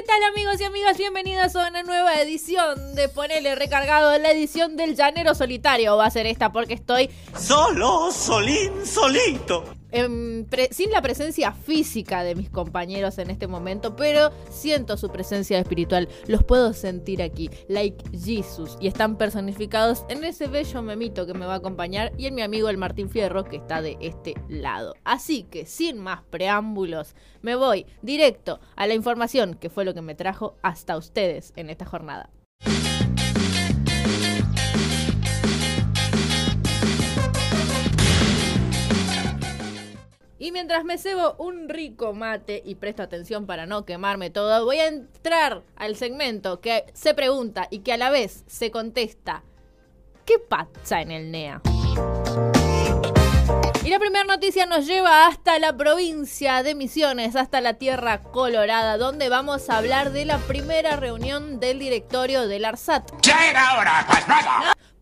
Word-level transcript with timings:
¿Qué 0.00 0.06
tal 0.06 0.22
amigos 0.32 0.58
y 0.58 0.64
amigas? 0.64 0.96
Bienvenidos 0.96 1.54
a 1.56 1.68
una 1.68 1.82
nueva 1.82 2.22
edición 2.22 2.94
de 2.94 3.10
Ponele 3.10 3.54
Recargado, 3.54 4.16
la 4.16 4.30
edición 4.30 4.74
del 4.78 4.96
Llanero 4.96 5.34
Solitario. 5.34 5.94
Va 5.98 6.06
a 6.06 6.10
ser 6.10 6.24
esta 6.24 6.50
porque 6.50 6.72
estoy 6.72 7.10
Solo, 7.38 8.10
solín, 8.10 8.86
solito. 8.86 9.62
Em, 9.92 10.44
pre- 10.44 10.68
sin 10.72 10.90
la 10.90 11.02
presencia 11.02 11.52
física 11.52 12.22
de 12.22 12.34
mis 12.34 12.50
compañeros 12.50 13.18
en 13.18 13.30
este 13.30 13.46
momento, 13.46 13.96
pero 13.96 14.30
siento 14.50 14.96
su 14.96 15.10
presencia 15.10 15.58
espiritual. 15.58 16.08
Los 16.26 16.44
puedo 16.44 16.72
sentir 16.72 17.22
aquí, 17.22 17.50
like 17.68 18.02
Jesus, 18.18 18.76
y 18.80 18.86
están 18.88 19.16
personificados 19.16 20.04
en 20.08 20.24
ese 20.24 20.46
bello 20.46 20.82
memito 20.82 21.26
que 21.26 21.34
me 21.34 21.46
va 21.46 21.54
a 21.54 21.56
acompañar 21.56 22.12
y 22.16 22.26
en 22.26 22.34
mi 22.34 22.42
amigo 22.42 22.68
el 22.68 22.78
Martín 22.78 23.08
Fierro 23.10 23.44
que 23.44 23.56
está 23.56 23.82
de 23.82 23.96
este 24.00 24.34
lado. 24.48 24.94
Así 25.04 25.44
que 25.44 25.66
sin 25.66 25.98
más 25.98 26.22
preámbulos, 26.30 27.14
me 27.42 27.54
voy 27.56 27.86
directo 28.02 28.60
a 28.76 28.86
la 28.86 28.94
información 28.94 29.54
que 29.54 29.70
fue 29.70 29.84
lo 29.84 29.94
que 29.94 30.02
me 30.02 30.14
trajo 30.14 30.56
hasta 30.62 30.96
ustedes 30.96 31.52
en 31.56 31.70
esta 31.70 31.84
jornada. 31.84 32.30
Y 40.40 40.52
mientras 40.52 40.84
me 40.84 40.96
cebo 40.96 41.34
un 41.34 41.68
rico 41.68 42.14
mate 42.14 42.62
y 42.64 42.76
presto 42.76 43.02
atención 43.02 43.44
para 43.44 43.66
no 43.66 43.84
quemarme 43.84 44.30
todo, 44.30 44.64
voy 44.64 44.78
a 44.78 44.86
entrar 44.86 45.62
al 45.76 45.96
segmento 45.96 46.62
que 46.62 46.86
se 46.94 47.12
pregunta 47.12 47.68
y 47.70 47.80
que 47.80 47.92
a 47.92 47.98
la 47.98 48.08
vez 48.08 48.42
se 48.46 48.70
contesta, 48.70 49.42
¿qué 50.24 50.38
pasa 50.38 51.02
en 51.02 51.10
el 51.10 51.30
NEA? 51.30 51.60
Y 53.84 53.90
la 53.90 53.98
primera 53.98 54.24
noticia 54.24 54.64
nos 54.64 54.86
lleva 54.86 55.26
hasta 55.26 55.58
la 55.58 55.76
provincia 55.76 56.62
de 56.62 56.74
Misiones, 56.74 57.36
hasta 57.36 57.60
la 57.60 57.74
Tierra 57.74 58.22
Colorada, 58.22 58.96
donde 58.96 59.28
vamos 59.28 59.68
a 59.68 59.76
hablar 59.76 60.10
de 60.10 60.24
la 60.24 60.38
primera 60.38 60.96
reunión 60.96 61.60
del 61.60 61.78
directorio 61.78 62.48
del 62.48 62.64
ARSAT. 62.64 63.10
Ya 63.20 63.50
era 63.50 63.78
hora, 63.78 64.06
pues. 64.08 64.24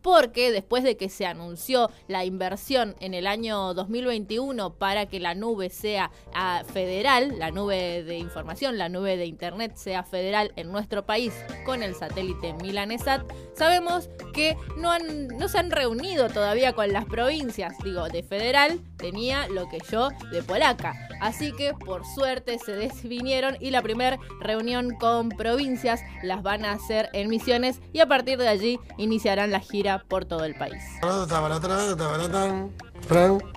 Porque 0.02 0.52
después 0.52 0.84
de 0.84 0.96
que 0.96 1.08
se 1.08 1.26
anunció 1.26 1.90
la 2.06 2.24
inversión 2.24 2.94
en 3.00 3.14
el 3.14 3.26
año 3.26 3.74
2021 3.74 4.74
para 4.74 5.06
que 5.06 5.20
la 5.20 5.34
nube 5.34 5.70
sea 5.70 6.10
ah, 6.34 6.62
federal, 6.72 7.38
la 7.38 7.50
nube 7.50 8.04
de 8.04 8.16
información, 8.16 8.78
la 8.78 8.88
nube 8.88 9.16
de 9.16 9.26
internet 9.26 9.72
sea 9.76 10.02
federal 10.02 10.52
en 10.56 10.70
nuestro 10.70 11.04
país 11.04 11.32
con 11.64 11.82
el 11.82 11.94
satélite 11.94 12.54
Milanesat, 12.54 13.22
sabemos 13.54 14.08
que 14.32 14.56
no, 14.76 14.90
han, 14.90 15.28
no 15.28 15.48
se 15.48 15.58
han 15.58 15.70
reunido 15.70 16.28
todavía 16.28 16.72
con 16.72 16.92
las 16.92 17.04
provincias. 17.04 17.74
Digo, 17.82 18.08
de 18.08 18.22
federal 18.22 18.80
tenía 18.96 19.48
lo 19.48 19.68
que 19.68 19.78
yo 19.90 20.10
de 20.30 20.42
polaca. 20.42 20.94
Así 21.20 21.52
que 21.52 21.74
por 21.74 22.04
suerte 22.06 22.58
se 22.58 22.72
desvinieron 22.72 23.56
y 23.60 23.70
la 23.70 23.82
primera 23.82 24.18
reunión 24.40 24.94
con 24.94 25.30
provincias 25.30 26.00
las 26.22 26.42
van 26.42 26.64
a 26.64 26.72
hacer 26.72 27.08
en 27.12 27.28
Misiones 27.28 27.80
y 27.92 28.00
a 28.00 28.06
partir 28.06 28.38
de 28.38 28.48
allí 28.48 28.78
iniciarán 28.96 29.50
la 29.50 29.60
gira 29.60 29.87
por 29.96 30.26
todo 30.26 30.44
el 30.44 30.54
país. 30.54 30.82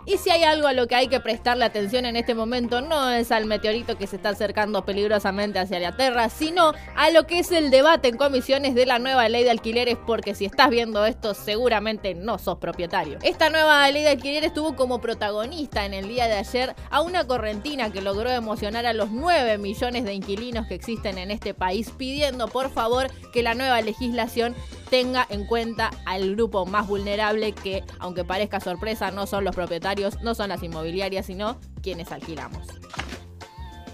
Y 0.06 0.18
si 0.18 0.30
hay 0.30 0.44
algo 0.44 0.68
a 0.68 0.74
lo 0.74 0.88
que 0.88 0.96
hay 0.96 1.08
que 1.08 1.20
prestarle 1.20 1.66
atención 1.66 2.06
en 2.06 2.16
este 2.16 2.34
momento, 2.34 2.82
no 2.82 3.10
es 3.10 3.32
al 3.32 3.46
meteorito 3.46 3.98
que 3.98 4.08
se 4.08 4.16
está 4.16 4.30
acercando 4.30 4.84
peligrosamente 4.86 5.60
hacia 5.60 5.80
la 5.80 5.96
Tierra, 5.96 6.30
sino 6.30 6.74
a 6.96 7.10
lo 7.12 7.28
que 7.28 7.40
es 7.40 7.52
el 7.52 7.70
debate 7.70 8.08
en 8.08 8.18
comisiones 8.18 8.76
de 8.76 8.86
la 8.86 9.00
nueva 9.00 9.30
ley 9.30 9.44
de 9.44 9.52
alquileres, 9.52 9.98
porque 10.08 10.34
si 10.36 10.46
estás 10.46 10.70
viendo 10.70 11.06
esto, 11.06 11.34
seguramente 11.34 12.16
no 12.16 12.40
sos 12.40 12.58
propietario. 12.58 13.20
Esta 13.22 13.50
nueva 13.50 13.90
ley 13.92 14.04
de 14.04 14.10
alquileres 14.10 14.54
tuvo 14.54 14.76
como 14.76 15.00
protagonista 15.02 15.86
en 15.86 15.94
el 15.94 16.08
día 16.08 16.28
de 16.28 16.34
ayer 16.34 16.76
a 16.90 17.02
una 17.02 17.28
correntina 17.28 17.92
que 17.92 18.02
logró 18.02 18.30
emocionar 18.30 18.86
a 18.86 18.94
los 18.94 19.12
9 19.12 19.58
millones 19.58 20.04
de 20.04 20.14
inquilinos 20.14 20.68
que 20.68 20.76
existen 20.76 21.18
en 21.18 21.30
este 21.30 21.54
país, 21.54 21.92
pidiendo 21.96 22.48
por 22.48 22.72
favor 22.72 23.08
que 23.34 23.44
la 23.44 23.54
nueva 23.54 23.82
legislación 23.82 24.56
tenga 24.90 25.26
en 25.30 25.46
cuenta 25.46 25.90
al 26.06 26.36
grupo 26.36 26.66
más 26.66 26.86
vulnerable 26.86 27.54
que, 27.54 27.84
aunque 28.00 28.26
parezca 28.26 28.60
sorpresa, 28.60 29.10
no 29.10 29.26
son 29.32 29.46
los 29.46 29.56
propietarios, 29.56 30.22
no 30.22 30.36
son 30.36 30.50
las 30.50 30.62
inmobiliarias, 30.62 31.26
sino 31.26 31.58
quienes 31.82 32.12
alquilamos. 32.12 32.68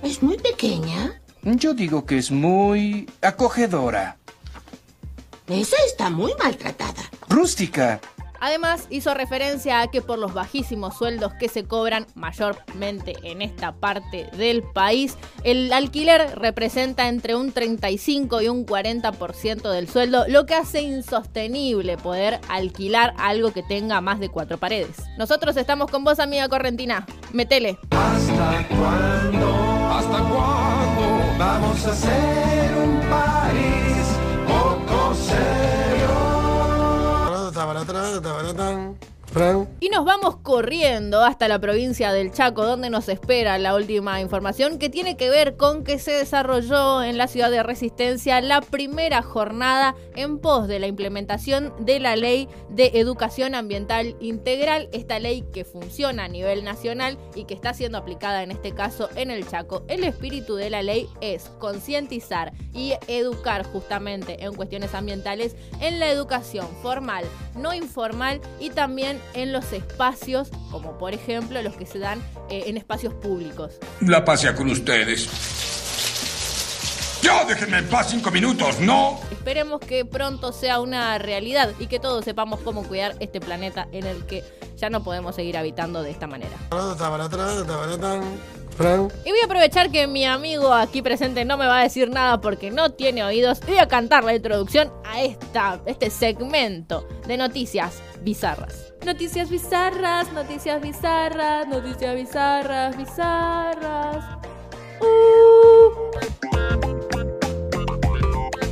Es 0.04 0.22
muy 0.22 0.38
pequeña. 0.38 1.22
Yo 1.44 1.74
digo 1.74 2.06
que 2.06 2.18
es 2.18 2.32
muy 2.32 3.10
acogedora. 3.22 4.18
Esa 5.48 5.78
está 5.86 6.10
muy 6.10 6.34
maltratada. 6.44 7.04
Rústica. 7.30 8.02
Además, 8.40 8.88
hizo 8.90 9.14
referencia 9.14 9.82
a 9.82 9.88
que 9.88 10.02
por 10.02 10.20
los 10.20 10.34
bajísimos 10.34 10.98
sueldos 10.98 11.34
que 11.34 11.50
se 11.50 11.64
cobran 11.64 12.06
mayormente 12.16 13.16
en 13.24 13.42
esta 13.42 13.74
parte 13.74 14.30
del 14.38 14.64
país, 14.64 15.18
el 15.44 15.72
alquiler 15.74 16.38
representa 16.38 17.08
entre 17.08 17.36
un 17.36 17.52
35 17.52 18.42
y 18.42 18.50
un 18.50 18.66
40% 18.66 19.70
del 19.72 19.88
sueldo, 19.88 20.26
lo 20.28 20.46
que 20.46 20.56
hace 20.56 20.82
insostenible 20.82 21.98
poder 21.98 22.40
alquilar 22.50 23.14
algo 23.18 23.52
que 23.52 23.64
tenga 23.64 24.02
más 24.02 24.20
de 24.20 24.30
cuatro 24.30 24.58
paredes. 24.58 24.98
Nosotros 25.18 25.58
estamos 25.58 25.90
con 25.90 26.04
vos, 26.04 26.20
amiga 26.20 26.48
correntina. 26.50 27.06
Metele. 27.34 27.78
¿Hasta 27.92 28.68
cuándo? 28.68 29.56
¿Hasta 29.92 30.18
cuándo? 30.20 31.38
Vamos 31.38 31.86
a 31.86 31.96
ser 31.96 32.78
un 32.78 33.00
país 33.02 34.08
poco 34.48 35.16
serio 35.16 35.77
tabaratán, 37.86 38.22
tabaratán. 38.22 38.87
Y 39.80 39.90
nos 39.90 40.04
vamos 40.04 40.38
corriendo 40.38 41.24
hasta 41.24 41.48
la 41.48 41.60
provincia 41.60 42.12
del 42.12 42.32
Chaco, 42.32 42.66
donde 42.66 42.90
nos 42.90 43.08
espera 43.08 43.58
la 43.60 43.76
última 43.76 44.20
información 44.20 44.80
que 44.80 44.90
tiene 44.90 45.16
que 45.16 45.30
ver 45.30 45.58
con 45.58 45.84
que 45.84 46.00
se 46.00 46.12
desarrolló 46.12 47.04
en 47.04 47.18
la 47.18 47.28
ciudad 47.28 47.52
de 47.52 47.62
Resistencia 47.62 48.42
la 48.42 48.62
primera 48.62 49.22
jornada 49.22 49.96
en 50.16 50.40
pos 50.40 50.68
de 50.68 50.80
la 50.80 50.88
implementación 50.88 51.72
de 51.80 52.00
la 52.00 52.16
ley 52.16 52.50
de 52.70 52.92
educación 52.96 53.54
ambiental 53.54 54.16
integral, 54.20 54.90
esta 54.92 55.20
ley 55.20 55.44
que 55.54 55.66
funciona 55.66 56.24
a 56.24 56.28
nivel 56.28 56.64
nacional 56.64 57.20
y 57.36 57.46
que 57.46 57.54
está 57.54 57.76
siendo 57.76 58.00
aplicada 58.00 58.42
en 58.42 58.50
este 58.52 58.74
caso 58.74 59.10
en 59.16 59.30
el 59.30 59.48
Chaco. 59.48 59.84
El 59.88 60.04
espíritu 60.04 60.56
de 60.56 60.72
la 60.72 60.82
ley 60.82 61.08
es 61.22 61.44
concientizar 61.60 62.54
y 62.74 62.94
educar 63.08 63.66
justamente 63.66 64.44
en 64.44 64.56
cuestiones 64.56 64.96
ambientales 64.96 65.56
en 65.80 66.00
la 66.00 66.10
educación 66.10 66.68
formal, 66.82 67.26
no 67.56 67.74
informal 67.74 68.42
y 68.60 68.72
también 68.72 69.20
en 69.34 69.52
los 69.52 69.74
espacios, 69.74 70.50
como 70.72 70.98
por 70.98 71.14
ejemplo 71.14 71.62
los 71.62 71.76
que 71.76 71.86
se 71.86 72.00
dan 72.00 72.20
eh, 72.50 72.64
en 72.68 72.78
espacios 72.78 73.14
públicos. 73.14 73.80
La 74.02 74.24
pasea 74.26 74.56
con 74.56 74.70
ustedes. 74.70 75.30
Ya, 77.22 77.44
déjenme 77.46 77.80
en 77.80 77.88
paz 77.88 78.08
cinco 78.12 78.32
minutos, 78.32 78.80
¿no? 78.80 79.20
Esperemos 79.32 79.82
que 79.82 80.06
pronto 80.06 80.54
sea 80.54 80.80
una 80.80 81.18
realidad 81.18 81.72
y 81.80 81.88
que 81.88 82.00
todos 82.00 82.24
sepamos 82.24 82.60
cómo 82.62 82.84
cuidar 82.84 83.16
este 83.20 83.40
planeta 83.40 83.88
en 83.92 84.06
el 84.06 84.26
que 84.26 84.44
ya 84.76 84.90
no 84.90 85.04
podemos 85.04 85.36
seguir 85.36 85.58
habitando 85.58 86.04
de 86.04 86.12
esta 86.12 86.28
manera. 86.28 86.56
Y 89.26 89.32
voy 89.32 89.40
a 89.42 89.46
aprovechar 89.46 89.90
que 89.90 90.06
mi 90.06 90.24
amigo 90.26 90.72
aquí 90.72 91.02
presente 91.02 91.46
no 91.46 91.58
me 91.58 91.66
va 91.66 91.80
a 91.80 91.84
decir 91.84 92.10
nada 92.10 92.40
porque 92.42 92.70
no 92.70 92.92
tiene 92.92 93.24
oídos 93.24 93.60
y 93.68 93.72
voy 93.72 93.80
a 93.80 93.88
cantar 93.88 94.24
la 94.24 94.36
introducción 94.36 94.92
a 95.04 95.22
esta, 95.22 95.82
este 95.86 96.12
segmento 96.12 97.08
de 97.28 97.38
noticias 97.38 98.02
bizarras. 98.22 98.94
Noticias 99.06 99.50
bizarras, 99.50 100.32
noticias 100.34 100.82
bizarras, 100.82 101.68
noticias 101.68 102.16
bizarras, 102.16 102.98
bizarras. 102.98 104.38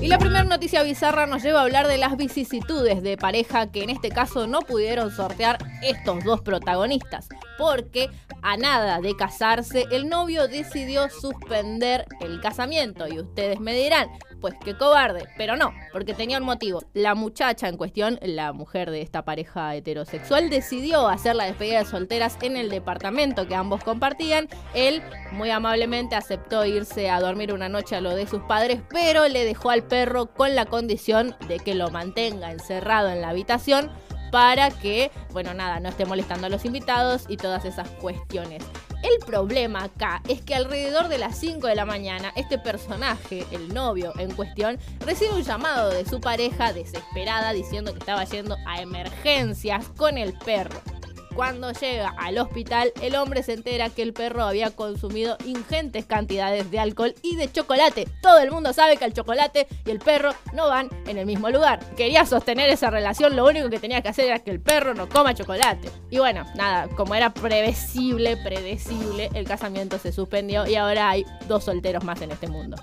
Y 0.06 0.08
la 0.08 0.20
primera 0.20 0.44
noticia 0.44 0.84
bizarra 0.84 1.26
nos 1.26 1.42
lleva 1.42 1.62
a 1.62 1.64
hablar 1.64 1.88
de 1.88 1.98
las 1.98 2.16
vicisitudes 2.16 3.02
de 3.02 3.18
pareja 3.18 3.72
que 3.72 3.82
en 3.82 3.90
este 3.90 4.10
caso 4.10 4.46
no 4.46 4.60
pudieron 4.60 5.10
sortear 5.10 5.58
estos 5.82 6.24
dos 6.24 6.42
protagonistas, 6.42 7.28
porque 7.58 8.12
a 8.44 8.56
nada 8.56 9.02
de 9.02 9.16
casarse 9.16 9.86
el 9.90 10.08
novio 10.08 10.48
decidió 10.48 11.10
suspender 11.10 12.06
el 12.20 12.40
casamiento. 12.40 13.08
Y 13.08 13.20
ustedes 13.20 13.60
me 13.60 13.74
dirán, 13.74 14.10
pues 14.46 14.54
qué 14.64 14.78
cobarde, 14.78 15.28
pero 15.38 15.58
no, 15.58 15.74
porque 15.92 16.14
tenía 16.14 16.38
un 16.38 16.44
motivo. 16.44 16.84
La 16.94 17.16
muchacha 17.16 17.68
en 17.68 17.78
cuestión, 17.78 18.20
la 18.22 18.54
mujer 18.54 18.92
de 18.92 19.02
esta 19.02 19.26
pareja 19.26 19.74
heterosexual, 19.74 20.52
decidió 20.52 21.08
hacer 21.08 21.36
la 21.36 21.46
despedida 21.46 21.80
de 21.80 21.86
solteras 21.86 22.38
en 22.42 22.56
el 22.56 22.70
departamento 22.70 23.48
que 23.48 23.56
ambos 23.56 23.84
compartían. 23.84 24.48
Él 24.76 25.02
muy 25.32 25.50
amablemente 25.50 26.16
aceptó 26.16 26.64
irse 26.64 27.10
a 27.10 27.20
dormir 27.20 27.54
una 27.54 27.70
noche 27.70 27.96
a 27.96 28.02
lo 28.02 28.16
de 28.16 28.28
sus 28.28 28.44
padres, 28.44 28.82
pero 28.88 29.28
le 29.28 29.46
dejó 29.46 29.72
al 29.72 29.82
perro 29.82 30.28
con 30.28 30.54
la 30.54 30.68
condición 30.68 31.36
de 31.48 31.58
que 31.58 31.74
lo 31.74 31.90
mantenga 31.90 32.52
encerrado 32.52 33.10
en 33.10 33.22
la 33.22 33.30
habitación 33.30 33.90
para 34.32 34.70
que, 34.70 35.10
bueno, 35.32 35.56
nada, 35.56 35.80
no 35.80 35.90
esté 35.90 36.06
molestando 36.06 36.46
a 36.46 36.50
los 36.52 36.66
invitados 36.66 37.26
y 37.30 37.38
todas 37.38 37.66
esas 37.66 37.90
cuestiones. 37.90 38.64
El 39.06 39.24
problema 39.24 39.84
acá 39.84 40.24
es 40.28 40.42
que 40.42 40.56
alrededor 40.56 41.10
de 41.10 41.20
las 41.20 41.38
5 41.38 41.68
de 41.68 41.76
la 41.76 41.86
mañana, 41.86 42.34
este 42.36 42.58
personaje, 42.58 43.46
el 43.52 43.72
novio 43.72 44.12
en 44.18 44.34
cuestión, 44.34 44.80
recibe 45.02 45.36
un 45.36 45.44
llamado 45.44 45.92
de 45.92 46.06
su 46.06 46.20
pareja 46.20 46.74
desesperada 46.74 47.54
diciendo 47.54 47.94
que 47.94 48.00
estaba 48.00 48.24
yendo 48.24 48.58
a 48.66 48.82
emergencias 48.82 49.90
con 49.90 50.18
el 50.18 50.34
perro. 50.34 50.95
Cuando 51.36 51.74
llega 51.74 52.16
al 52.18 52.38
hospital, 52.38 52.94
el 53.02 53.16
hombre 53.18 53.44
se 53.44 53.52
entera 53.52 53.90
que 53.90 54.02
el 54.02 54.14
perro 54.14 54.46
había 54.46 54.72
consumido 54.72 55.38
ingentes 55.44 56.06
cantidades 56.06 56.72
de 56.72 56.80
alcohol 56.80 57.14
y 57.22 57.36
de 57.36 57.52
chocolate. 57.52 58.08
Todo 58.22 58.40
el 58.40 58.52
mundo 58.52 58.72
sabe 58.72 58.96
que 58.96 59.04
el 59.04 59.12
chocolate 59.12 59.68
y 59.86 59.92
el 59.92 60.00
perro 60.00 60.32
no 60.54 60.70
van 60.70 60.90
en 61.06 61.18
el 61.18 61.26
mismo 61.26 61.50
lugar. 61.50 61.82
Quería 61.98 62.26
sostener 62.26 62.70
esa 62.70 62.90
relación, 62.90 63.36
lo 63.36 63.46
único 63.46 63.70
que 63.70 63.80
tenía 63.80 64.02
que 64.02 64.08
hacer 64.08 64.28
era 64.28 64.40
que 64.40 64.50
el 64.50 64.62
perro 64.62 64.94
no 64.94 65.10
coma 65.10 65.34
chocolate. 65.34 65.92
Y 66.10 66.20
bueno, 66.20 66.46
nada, 66.56 66.88
como 66.96 67.16
era 67.16 67.34
previsible, 67.34 68.38
predecible, 68.38 69.30
el 69.34 69.46
casamiento 69.46 70.00
se 70.00 70.14
suspendió 70.14 70.66
y 70.66 70.76
ahora 70.76 71.10
hay 71.10 71.26
dos 71.50 71.66
solteros 71.66 72.06
más 72.06 72.22
en 72.22 72.32
este 72.32 72.48
mundo. 72.48 72.78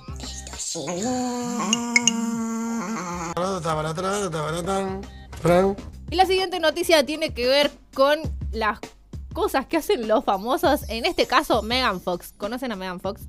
Y 6.10 6.16
la 6.16 6.26
siguiente 6.26 6.60
noticia 6.60 7.06
tiene 7.06 7.32
que 7.32 7.46
ver 7.46 7.70
con 7.94 8.20
las 8.52 8.78
cosas 9.32 9.66
que 9.66 9.78
hacen 9.78 10.06
los 10.06 10.24
famosos. 10.24 10.88
En 10.88 11.04
este 11.04 11.26
caso, 11.26 11.62
Megan 11.62 12.00
Fox. 12.00 12.34
¿Conocen 12.36 12.72
a 12.72 12.76
Megan 12.76 13.00
Fox? 13.00 13.22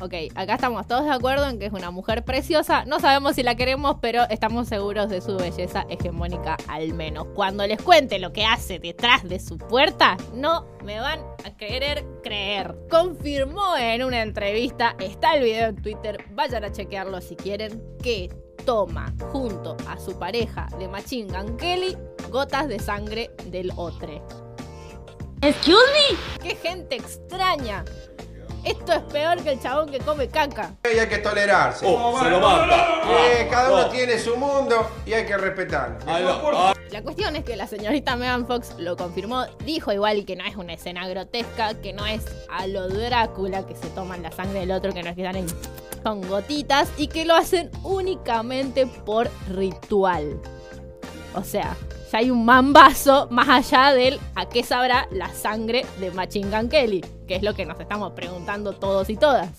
Ok, 0.00 0.14
acá 0.34 0.54
estamos 0.54 0.86
todos 0.86 1.04
de 1.04 1.10
acuerdo 1.10 1.48
en 1.48 1.58
que 1.58 1.66
es 1.66 1.72
una 1.72 1.90
mujer 1.90 2.24
preciosa. 2.24 2.84
No 2.84 3.00
sabemos 3.00 3.34
si 3.34 3.42
la 3.42 3.56
queremos, 3.56 3.96
pero 4.00 4.24
estamos 4.30 4.68
seguros 4.68 5.08
de 5.08 5.20
su 5.20 5.36
belleza 5.36 5.86
hegemónica 5.88 6.56
al 6.68 6.94
menos. 6.94 7.26
Cuando 7.34 7.66
les 7.66 7.82
cuente 7.82 8.18
lo 8.18 8.32
que 8.32 8.44
hace 8.44 8.78
detrás 8.78 9.24
de 9.24 9.40
su 9.40 9.58
puerta, 9.58 10.16
no 10.34 10.66
me 10.84 11.00
van 11.00 11.20
a 11.44 11.56
querer 11.56 12.04
creer. 12.22 12.76
Confirmó 12.90 13.76
en 13.76 14.04
una 14.04 14.22
entrevista, 14.22 14.94
está 15.00 15.34
el 15.34 15.44
video 15.44 15.68
en 15.68 15.76
Twitter, 15.76 16.24
vayan 16.32 16.64
a 16.64 16.72
chequearlo 16.72 17.20
si 17.20 17.34
quieren, 17.34 17.82
que 18.02 18.30
toma 18.64 19.12
junto 19.32 19.76
a 19.88 19.98
su 19.98 20.18
pareja 20.18 20.68
de 20.78 20.88
Machine 20.88 21.32
Gun 21.32 21.56
Kelly 21.56 21.96
gotas 22.30 22.68
de 22.68 22.78
sangre 22.78 23.30
del 23.46 23.72
otro. 23.76 24.24
Excuse 25.40 25.78
me. 25.92 26.42
¡Qué 26.42 26.56
gente 26.56 26.96
extraña! 26.96 27.84
Esto 28.64 28.92
es 28.92 29.02
peor 29.04 29.40
que 29.42 29.52
el 29.52 29.60
chabón 29.62 29.88
que 29.88 29.98
come 30.00 30.28
caca. 30.28 30.74
Y 30.92 30.98
hay 30.98 31.08
que 31.08 31.18
tolerarse. 31.18 31.86
Oh, 31.88 32.18
se 32.20 32.28
lo 32.28 32.40
mata. 32.40 33.02
Eh, 33.08 33.48
cada 33.50 33.72
uno 33.72 33.88
tiene 33.88 34.18
su 34.18 34.36
mundo 34.36 34.90
y 35.06 35.12
hay 35.12 35.24
que 35.24 35.36
respetarlo. 35.36 35.98
Va. 36.04 36.74
La 36.90 37.02
cuestión 37.02 37.36
es 37.36 37.44
que 37.44 37.54
la 37.54 37.66
señorita 37.66 38.16
Megan 38.16 38.46
Fox 38.46 38.74
lo 38.78 38.96
confirmó, 38.96 39.46
dijo 39.64 39.92
igual 39.92 40.24
que 40.24 40.36
no 40.36 40.44
es 40.44 40.56
una 40.56 40.72
escena 40.72 41.06
grotesca, 41.06 41.74
que 41.80 41.92
no 41.92 42.04
es 42.06 42.24
a 42.50 42.66
lo 42.66 42.88
Drácula 42.88 43.66
que 43.66 43.76
se 43.76 43.88
toman 43.90 44.22
la 44.22 44.32
sangre 44.32 44.60
del 44.60 44.72
otro, 44.72 44.92
que 44.92 45.02
no 45.02 45.10
es 45.10 45.14
que 45.14 45.22
están 45.22 45.36
ahí 45.36 45.46
con 46.08 46.26
gotitas 46.26 46.90
y 46.96 47.08
que 47.08 47.26
lo 47.26 47.34
hacen 47.34 47.70
únicamente 47.82 48.86
por 48.86 49.28
ritual. 49.50 50.40
O 51.34 51.44
sea, 51.44 51.76
ya 52.10 52.18
hay 52.18 52.30
un 52.30 52.46
mambazo 52.46 53.28
más 53.30 53.48
allá 53.48 53.92
del 53.92 54.18
a 54.34 54.48
qué 54.48 54.62
sabrá 54.62 55.06
la 55.10 55.28
sangre 55.34 55.84
de 56.00 56.10
Machine 56.10 56.48
Gun 56.48 56.70
Kelly, 56.70 57.04
que 57.26 57.36
es 57.36 57.42
lo 57.42 57.52
que 57.52 57.66
nos 57.66 57.78
estamos 57.78 58.12
preguntando 58.12 58.72
todos 58.72 59.10
y 59.10 59.16
todas. 59.16 59.50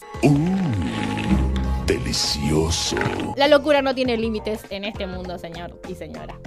Delicioso. 1.86 2.98
La 3.38 3.48
locura 3.48 3.84
no 3.84 3.94
tiene 3.94 4.18
límites 4.18 4.62
en 4.72 4.86
este 4.86 5.06
mundo, 5.06 5.38
señor 5.38 5.80
y 5.88 5.94
señora. 5.94 6.40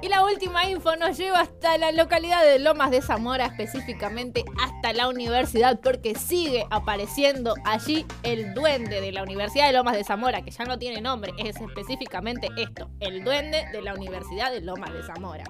Y 0.00 0.08
la 0.08 0.22
última 0.22 0.70
info 0.70 0.94
nos 0.94 1.16
lleva 1.16 1.40
hasta 1.40 1.76
la 1.76 1.90
localidad 1.90 2.44
de 2.44 2.60
Lomas 2.60 2.92
de 2.92 3.02
Zamora, 3.02 3.46
específicamente 3.46 4.44
hasta 4.62 4.92
la 4.92 5.08
universidad, 5.08 5.80
porque 5.80 6.14
sigue 6.14 6.66
apareciendo 6.70 7.54
allí 7.64 8.06
el 8.22 8.54
duende 8.54 9.00
de 9.00 9.10
la 9.10 9.24
Universidad 9.24 9.66
de 9.66 9.72
Lomas 9.72 9.96
de 9.96 10.04
Zamora, 10.04 10.42
que 10.42 10.52
ya 10.52 10.64
no 10.64 10.78
tiene 10.78 11.00
nombre, 11.00 11.32
es 11.38 11.56
específicamente 11.56 12.48
esto, 12.56 12.90
el 13.00 13.24
duende 13.24 13.66
de 13.72 13.82
la 13.82 13.94
Universidad 13.94 14.52
de 14.52 14.60
Lomas 14.60 14.92
de 14.92 15.02
Zamora. 15.02 15.44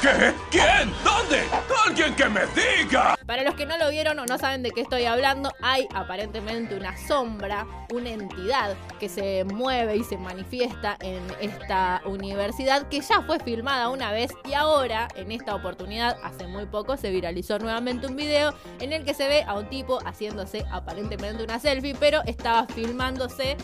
¿Qué? 0.00 0.32
¿Quién? 0.50 0.92
¿Dónde? 1.02 1.42
¡Alguien 1.86 2.14
que 2.14 2.28
me 2.28 2.42
diga! 2.54 3.16
Para 3.26 3.42
los 3.42 3.54
que 3.54 3.66
no 3.66 3.76
lo 3.78 3.90
vieron 3.90 4.18
o 4.18 4.26
no 4.26 4.38
saben 4.38 4.62
de 4.62 4.70
qué 4.70 4.82
estoy 4.82 5.06
hablando, 5.06 5.52
hay 5.60 5.88
aparentemente 5.94 6.76
una 6.76 6.96
sombra, 6.96 7.66
una 7.92 8.10
entidad 8.10 8.76
que 9.00 9.08
se 9.08 9.44
mueve 9.44 9.96
y 9.96 10.04
se 10.04 10.18
manifiesta 10.18 10.96
en 11.00 11.20
esta 11.40 12.02
universidad 12.04 12.88
que 12.88 13.00
ya 13.00 13.23
fue 13.26 13.38
filmada 13.40 13.88
una 13.88 14.12
vez 14.12 14.30
y 14.44 14.54
ahora, 14.54 15.08
en 15.16 15.32
esta 15.32 15.54
oportunidad, 15.54 16.16
hace 16.22 16.46
muy 16.46 16.66
poco, 16.66 16.96
se 16.96 17.10
viralizó 17.10 17.58
nuevamente 17.58 18.06
un 18.06 18.16
video 18.16 18.54
en 18.80 18.92
el 18.92 19.04
que 19.04 19.14
se 19.14 19.28
ve 19.28 19.42
a 19.46 19.54
un 19.54 19.68
tipo 19.68 19.98
haciéndose 20.04 20.64
aparentemente 20.70 21.42
una 21.42 21.58
selfie, 21.58 21.94
pero 21.94 22.22
estaba 22.26 22.66
filmándose 22.66 23.56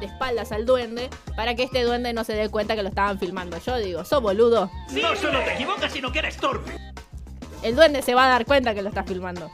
de 0.00 0.06
espaldas 0.06 0.52
al 0.52 0.66
duende 0.66 1.10
para 1.36 1.54
que 1.54 1.64
este 1.64 1.82
duende 1.82 2.12
no 2.12 2.24
se 2.24 2.34
dé 2.34 2.48
cuenta 2.48 2.74
que 2.74 2.82
lo 2.82 2.88
estaban 2.88 3.18
filmando. 3.18 3.58
Yo 3.58 3.76
digo, 3.76 4.04
sos 4.04 4.22
boludo. 4.22 4.70
No 4.90 5.16
solo 5.16 5.40
te 5.44 5.54
equivocas, 5.54 5.92
sino 5.92 6.10
que 6.10 6.20
eres 6.20 6.36
torpe. 6.36 6.72
El 7.62 7.76
duende 7.76 8.02
se 8.02 8.14
va 8.14 8.26
a 8.26 8.28
dar 8.28 8.44
cuenta 8.44 8.74
que 8.74 8.82
lo 8.82 8.88
está 8.88 9.04
filmando. 9.04 9.50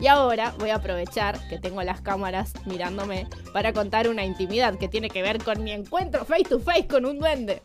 Y 0.00 0.06
ahora 0.06 0.54
voy 0.58 0.70
a 0.70 0.76
aprovechar 0.76 1.38
que 1.48 1.58
tengo 1.58 1.82
las 1.82 2.00
cámaras 2.00 2.54
mirándome 2.64 3.26
para 3.52 3.74
contar 3.74 4.08
una 4.08 4.24
intimidad 4.24 4.78
que 4.78 4.88
tiene 4.88 5.10
que 5.10 5.20
ver 5.20 5.42
con 5.44 5.62
mi 5.62 5.72
encuentro 5.72 6.24
face 6.24 6.44
to 6.44 6.58
face 6.58 6.86
con 6.86 7.04
un 7.04 7.18
duende. 7.18 7.60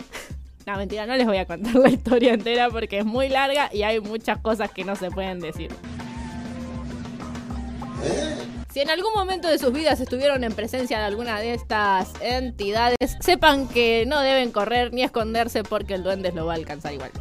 No, 0.66 0.78
mentira, 0.78 1.06
no 1.06 1.16
les 1.16 1.28
voy 1.28 1.38
a 1.38 1.46
contar 1.46 1.76
la 1.76 1.90
historia 1.90 2.34
entera 2.34 2.70
porque 2.70 3.00
es 3.00 3.06
muy 3.06 3.30
larga 3.30 3.70
y 3.72 3.84
hay 3.84 4.00
muchas 4.00 4.40
cosas 4.40 4.72
que 4.72 4.84
no 4.84 4.96
se 4.96 5.12
pueden 5.12 5.40
decir. 5.40 5.72
Si 8.74 8.82
en 8.82 8.90
algún 8.90 9.14
momento 9.14 9.48
de 9.48 9.58
sus 9.58 9.72
vidas 9.72 10.00
estuvieron 10.02 10.44
en 10.44 10.54
presencia 10.54 11.00
de 11.00 11.06
alguna 11.06 11.40
de 11.40 11.54
estas 11.54 12.10
entidades, 12.20 13.16
sepan 13.22 13.68
que 13.70 14.06
no 14.06 14.20
deben 14.20 14.52
correr 14.52 14.92
ni 14.92 15.04
esconderse 15.04 15.64
porque 15.64 15.94
el 15.94 16.04
duende 16.04 16.32
lo 16.34 16.46
va 16.46 16.54
a 16.54 16.56
alcanzar 16.58 16.94
igual. 16.94 17.12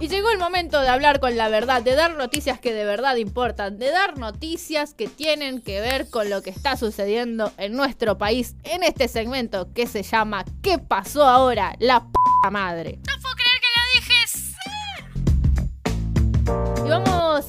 Y 0.00 0.08
llegó 0.08 0.30
el 0.30 0.38
momento 0.38 0.80
de 0.80 0.88
hablar 0.88 1.20
con 1.20 1.36
la 1.36 1.48
verdad, 1.48 1.82
de 1.82 1.94
dar 1.94 2.16
noticias 2.16 2.60
que 2.60 2.72
de 2.72 2.84
verdad 2.84 3.16
importan, 3.16 3.78
de 3.78 3.90
dar 3.90 4.18
noticias 4.18 4.94
que 4.94 5.08
tienen 5.08 5.60
que 5.60 5.80
ver 5.80 6.08
con 6.10 6.30
lo 6.30 6.42
que 6.42 6.50
está 6.50 6.76
sucediendo 6.76 7.52
en 7.56 7.74
nuestro 7.74 8.18
país 8.18 8.54
en 8.64 8.82
este 8.82 9.08
segmento 9.08 9.72
que 9.72 9.86
se 9.86 10.02
llama 10.02 10.44
¿Qué 10.62 10.78
pasó 10.78 11.24
ahora? 11.24 11.74
La 11.78 12.00
p 12.00 12.50
madre. 12.50 12.98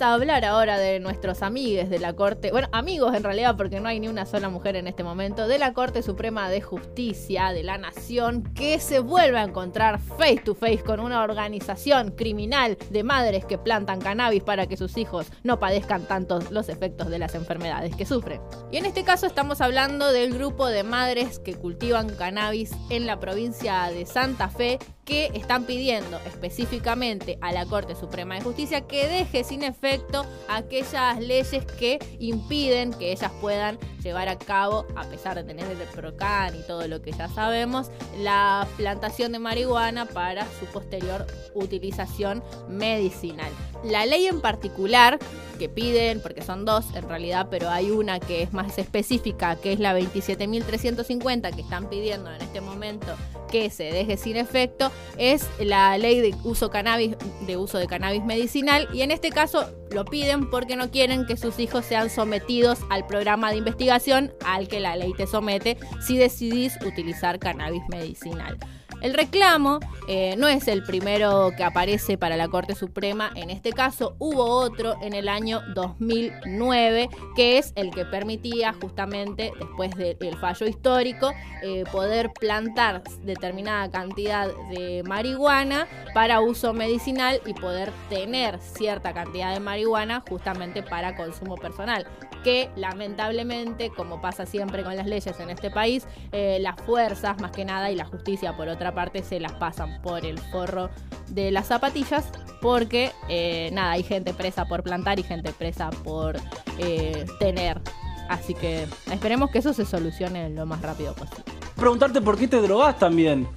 A 0.01 0.13
hablar 0.13 0.45
ahora 0.45 0.77
de 0.77 0.99
nuestros 0.99 1.41
amigues 1.43 1.89
de 1.89 1.99
la 1.99 2.13
Corte, 2.13 2.51
bueno, 2.51 2.67
amigos 2.71 3.13
en 3.15 3.23
realidad 3.23 3.55
porque 3.55 3.79
no 3.79 3.87
hay 3.87 3.99
ni 3.99 4.07
una 4.07 4.25
sola 4.25 4.49
mujer 4.49 4.75
en 4.75 4.87
este 4.87 5.03
momento, 5.03 5.47
de 5.47 5.59
la 5.59 5.73
Corte 5.73 6.01
Suprema 6.01 6.49
de 6.49 6.61
Justicia 6.61 7.51
de 7.53 7.63
la 7.63 7.77
Nación 7.77 8.43
que 8.55 8.79
se 8.79 8.99
vuelve 8.99 9.37
a 9.37 9.43
encontrar 9.43 9.99
face 9.99 10.41
to 10.43 10.55
face 10.55 10.83
con 10.83 10.99
una 10.99 11.23
organización 11.23 12.11
criminal 12.11 12.77
de 12.89 13.03
madres 13.03 13.45
que 13.45 13.57
plantan 13.57 14.01
cannabis 14.01 14.43
para 14.43 14.65
que 14.67 14.77
sus 14.77 14.97
hijos 14.97 15.27
no 15.43 15.59
padezcan 15.59 16.05
tanto 16.05 16.39
los 16.49 16.69
efectos 16.69 17.09
de 17.09 17.19
las 17.19 17.35
enfermedades 17.35 17.95
que 17.95 18.05
sufren. 18.05 18.41
Y 18.71 18.77
en 18.77 18.85
este 18.85 19.03
caso 19.03 19.27
estamos 19.27 19.61
hablando 19.61 20.11
del 20.11 20.33
grupo 20.33 20.67
de 20.67 20.83
madres 20.83 21.39
que 21.39 21.55
cultivan 21.55 22.09
cannabis 22.09 22.71
en 22.89 23.05
la 23.05 23.19
provincia 23.19 23.89
de 23.91 24.05
Santa 24.05 24.49
Fe 24.49 24.79
que 25.05 25.31
están 25.33 25.65
pidiendo 25.65 26.19
específicamente 26.25 27.37
a 27.41 27.51
la 27.51 27.65
Corte 27.65 27.95
Suprema 27.95 28.35
de 28.35 28.41
Justicia 28.41 28.81
que 28.81 29.07
deje 29.07 29.43
sin 29.43 29.63
efecto 29.63 30.25
aquellas 30.47 31.19
leyes 31.19 31.65
que 31.79 31.99
impiden 32.19 32.93
que 32.93 33.11
ellas 33.11 33.31
puedan 33.41 33.77
llevar 34.01 34.29
a 34.29 34.37
cabo, 34.37 34.85
a 34.95 35.03
pesar 35.03 35.35
de 35.35 35.43
tener 35.43 35.69
el 35.69 35.77
PROCAN 35.77 36.55
y 36.55 36.65
todo 36.65 36.87
lo 36.87 37.01
que 37.01 37.11
ya 37.11 37.27
sabemos, 37.29 37.91
la 38.19 38.67
plantación 38.77 39.31
de 39.31 39.39
marihuana 39.39 40.05
para 40.05 40.45
su 40.59 40.65
posterior 40.65 41.25
utilización 41.53 42.43
medicinal. 42.67 43.51
La 43.83 44.05
ley 44.05 44.27
en 44.27 44.41
particular 44.41 45.19
que 45.57 45.69
piden, 45.69 46.21
porque 46.21 46.41
son 46.41 46.65
dos 46.65 46.85
en 46.95 47.07
realidad, 47.07 47.47
pero 47.49 47.69
hay 47.69 47.91
una 47.91 48.19
que 48.19 48.43
es 48.43 48.53
más 48.53 48.77
específica, 48.77 49.55
que 49.55 49.73
es 49.73 49.79
la 49.79 49.97
27.350 49.97 51.53
que 51.53 51.61
están 51.61 51.89
pidiendo 51.89 52.33
en 52.33 52.41
este 52.41 52.61
momento 52.61 53.15
que 53.51 53.69
se 53.69 53.83
deje 53.83 54.17
sin 54.17 54.37
efecto, 54.37 54.90
es 55.17 55.47
la 55.59 55.97
ley 55.97 56.19
de 56.19 56.35
uso 56.43 56.69
cannabis, 56.69 57.15
de 57.45 57.57
uso 57.57 57.77
de 57.77 57.87
cannabis 57.87 58.23
medicinal, 58.23 58.87
y 58.93 59.01
en 59.01 59.11
este 59.11 59.29
caso 59.29 59.69
lo 59.91 60.05
piden 60.05 60.49
porque 60.49 60.75
no 60.75 60.89
quieren 60.89 61.25
que 61.25 61.37
sus 61.37 61.59
hijos 61.59 61.85
sean 61.85 62.09
sometidos 62.09 62.79
al 62.89 63.05
programa 63.05 63.51
de 63.51 63.57
investigación 63.57 64.33
al 64.45 64.67
que 64.67 64.79
la 64.79 64.95
ley 64.95 65.13
te 65.13 65.27
somete 65.27 65.77
si 66.05 66.17
decidís 66.17 66.77
utilizar 66.85 67.39
cannabis 67.39 67.83
medicinal. 67.89 68.57
El 69.01 69.13
reclamo 69.15 69.79
eh, 70.07 70.35
no 70.37 70.47
es 70.47 70.67
el 70.67 70.83
primero 70.83 71.51
que 71.55 71.63
aparece 71.63 72.17
para 72.17 72.35
la 72.35 72.47
Corte 72.47 72.75
Suprema, 72.75 73.31
en 73.35 73.49
este 73.49 73.71
caso 73.71 74.15
hubo 74.19 74.43
otro 74.43 74.95
en 75.01 75.13
el 75.13 75.29
año 75.29 75.61
2009, 75.73 77.09
que 77.35 77.57
es 77.57 77.71
el 77.75 77.91
que 77.91 78.05
permitía 78.05 78.73
justamente, 78.73 79.51
después 79.59 79.95
del 79.95 80.37
fallo 80.37 80.67
histórico, 80.67 81.31
eh, 81.63 81.83
poder 81.91 82.31
plantar 82.33 83.03
determinada 83.23 83.89
cantidad 83.89 84.47
de 84.69 85.03
marihuana 85.05 85.87
para 86.13 86.41
uso 86.41 86.73
medicinal 86.73 87.41
y 87.45 87.53
poder 87.53 87.91
tener 88.09 88.59
cierta 88.59 89.13
cantidad 89.13 89.53
de 89.53 89.59
marihuana 89.59 90.23
justamente 90.27 90.83
para 90.83 91.15
consumo 91.15 91.55
personal. 91.55 92.05
Que 92.43 92.69
lamentablemente, 92.75 93.91
como 93.91 94.19
pasa 94.19 94.47
siempre 94.47 94.83
con 94.83 94.95
las 94.95 95.05
leyes 95.05 95.39
en 95.39 95.51
este 95.51 95.69
país, 95.69 96.07
eh, 96.31 96.57
las 96.59 96.75
fuerzas 96.81 97.39
más 97.39 97.51
que 97.51 97.65
nada 97.65 97.91
y 97.91 97.95
la 97.95 98.05
justicia 98.05 98.57
por 98.57 98.67
otra 98.67 98.90
parte 98.91 99.23
se 99.23 99.39
las 99.39 99.53
pasan 99.53 100.01
por 100.01 100.25
el 100.25 100.39
forro 100.39 100.89
de 101.29 101.51
las 101.51 101.67
zapatillas 101.67 102.31
porque 102.61 103.11
eh, 103.27 103.69
nada, 103.73 103.91
hay 103.91 104.03
gente 104.03 104.33
presa 104.33 104.65
por 104.65 104.83
plantar 104.83 105.19
y 105.19 105.23
gente 105.23 105.51
presa 105.51 105.89
por 106.03 106.37
eh, 106.77 107.25
tener. 107.39 107.81
Así 108.29 108.53
que 108.53 108.87
esperemos 109.11 109.51
que 109.51 109.59
eso 109.59 109.73
se 109.73 109.85
solucione 109.85 110.49
lo 110.49 110.65
más 110.65 110.81
rápido 110.81 111.13
posible. 111.13 111.43
Preguntarte 111.75 112.21
por 112.21 112.37
qué 112.37 112.47
te 112.47 112.61
drogas 112.61 112.97
también. 112.97 113.47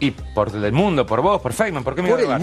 Y 0.00 0.10
por 0.10 0.54
el 0.54 0.72
mundo, 0.72 1.06
por 1.06 1.22
vos, 1.22 1.40
por 1.40 1.52
Feynman, 1.52 1.84
¿por 1.84 1.94
qué 1.94 2.02
me 2.02 2.08
iba 2.08 2.34
a 2.34 2.38
el 2.38 2.42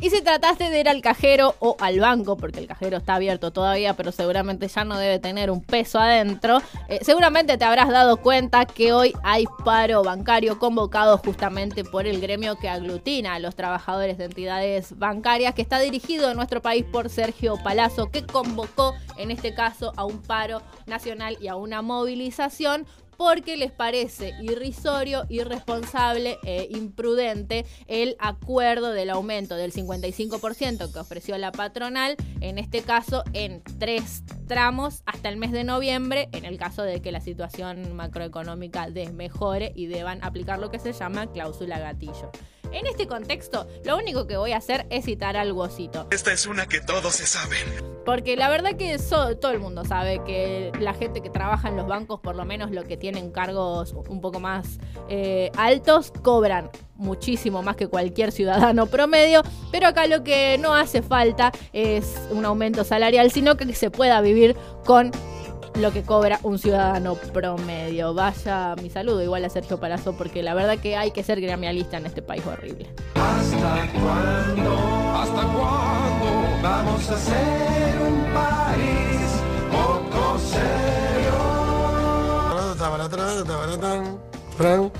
Y 0.00 0.10
si 0.10 0.20
trataste 0.20 0.68
de 0.68 0.80
ir 0.80 0.88
al 0.88 1.00
cajero 1.00 1.54
o 1.58 1.76
al 1.80 2.00
banco, 2.00 2.36
porque 2.36 2.60
el 2.60 2.66
cajero 2.66 2.98
está 2.98 3.14
abierto 3.14 3.50
todavía, 3.50 3.94
pero 3.94 4.12
seguramente 4.12 4.68
ya 4.68 4.84
no 4.84 4.98
debe 4.98 5.18
tener 5.18 5.50
un 5.50 5.62
peso 5.62 5.98
adentro, 5.98 6.58
eh, 6.88 6.98
seguramente 7.02 7.56
te 7.56 7.64
habrás 7.64 7.88
dado 7.88 8.18
cuenta 8.18 8.66
que 8.66 8.92
hoy 8.92 9.14
hay 9.22 9.46
paro 9.64 10.02
bancario 10.02 10.58
convocado 10.58 11.16
justamente 11.16 11.82
por 11.82 12.06
el 12.06 12.20
gremio 12.20 12.56
que 12.56 12.68
aglutina 12.68 13.34
a 13.34 13.38
los 13.38 13.56
trabajadores 13.56 14.18
de 14.18 14.26
entidades 14.26 14.98
bancarias, 14.98 15.54
que 15.54 15.62
está 15.62 15.78
dirigido 15.78 16.30
en 16.30 16.36
nuestro 16.36 16.60
país 16.60 16.84
por 16.84 17.08
Sergio 17.08 17.56
Palazzo, 17.64 18.10
que 18.10 18.26
convocó 18.26 18.94
en 19.16 19.30
este 19.30 19.54
caso 19.54 19.92
a 19.96 20.04
un 20.04 20.20
paro 20.20 20.60
nacional 20.86 21.38
y 21.40 21.48
a 21.48 21.56
una 21.56 21.80
movilización 21.80 22.86
porque 23.18 23.56
les 23.56 23.72
parece 23.72 24.32
irrisorio, 24.40 25.26
irresponsable 25.28 26.38
e 26.44 26.68
imprudente 26.70 27.66
el 27.88 28.16
acuerdo 28.20 28.92
del 28.92 29.10
aumento 29.10 29.56
del 29.56 29.72
55% 29.72 30.92
que 30.92 30.98
ofreció 31.00 31.36
la 31.36 31.50
patronal, 31.50 32.16
en 32.40 32.58
este 32.58 32.82
caso 32.82 33.24
en 33.32 33.60
tres 33.80 34.22
tramos 34.46 35.02
hasta 35.04 35.28
el 35.28 35.36
mes 35.36 35.50
de 35.50 35.64
noviembre, 35.64 36.28
en 36.30 36.44
el 36.44 36.58
caso 36.58 36.84
de 36.84 37.02
que 37.02 37.10
la 37.10 37.20
situación 37.20 37.96
macroeconómica 37.96 38.88
desmejore 38.88 39.72
y 39.74 39.86
deban 39.86 40.22
aplicar 40.22 40.60
lo 40.60 40.70
que 40.70 40.78
se 40.78 40.92
llama 40.92 41.26
cláusula 41.32 41.80
gatillo. 41.80 42.30
En 42.72 42.86
este 42.86 43.06
contexto, 43.06 43.66
lo 43.84 43.96
único 43.96 44.26
que 44.26 44.36
voy 44.36 44.52
a 44.52 44.58
hacer 44.58 44.86
es 44.90 45.06
citar 45.06 45.36
algo 45.36 45.62
osito. 45.62 46.06
Esta 46.10 46.32
es 46.32 46.46
una 46.46 46.66
que 46.66 46.80
todos 46.80 47.14
se 47.14 47.26
saben. 47.26 47.66
Porque 48.04 48.36
la 48.36 48.48
verdad 48.48 48.76
que 48.76 48.94
eso, 48.94 49.36
todo 49.36 49.52
el 49.52 49.60
mundo 49.60 49.84
sabe 49.84 50.22
que 50.24 50.72
la 50.80 50.94
gente 50.94 51.20
que 51.20 51.30
trabaja 51.30 51.68
en 51.68 51.76
los 51.76 51.86
bancos, 51.86 52.20
por 52.20 52.36
lo 52.36 52.44
menos 52.44 52.70
los 52.70 52.84
que 52.84 52.96
tienen 52.96 53.30
cargos 53.30 53.92
un 53.92 54.20
poco 54.20 54.40
más 54.40 54.78
eh, 55.08 55.50
altos, 55.56 56.12
cobran 56.22 56.70
muchísimo 56.96 57.62
más 57.62 57.76
que 57.76 57.86
cualquier 57.86 58.32
ciudadano 58.32 58.86
promedio, 58.90 59.42
pero 59.70 59.86
acá 59.86 60.06
lo 60.06 60.24
que 60.24 60.58
no 60.58 60.74
hace 60.74 61.02
falta 61.02 61.52
es 61.72 62.16
un 62.30 62.44
aumento 62.44 62.84
salarial, 62.84 63.30
sino 63.30 63.56
que 63.56 63.74
se 63.74 63.90
pueda 63.90 64.20
vivir 64.20 64.56
con 64.84 65.12
lo 65.78 65.92
que 65.92 66.02
cobra 66.02 66.40
un 66.42 66.58
ciudadano 66.58 67.14
promedio. 67.14 68.14
Vaya 68.14 68.74
mi 68.82 68.90
saludo 68.90 69.22
igual 69.22 69.44
a 69.44 69.48
Sergio 69.48 69.78
Palazzo 69.78 70.16
porque 70.16 70.42
la 70.42 70.54
verdad 70.54 70.78
que 70.78 70.96
hay 70.96 71.10
que 71.12 71.22
ser 71.22 71.40
gremialista 71.40 71.98
en 71.98 72.06
este 72.06 72.22
país 72.22 72.44
horrible. 72.46 72.88
¿Hasta 73.14 73.92
cuándo? 73.92 74.76
¿Hasta 75.14 75.42
cuándo 75.42 76.62
vamos 76.62 77.10
a 77.10 77.16
ser 77.16 78.02
un 78.02 78.24
país 78.34 79.30
poco 79.70 80.38
serio? 80.38 80.78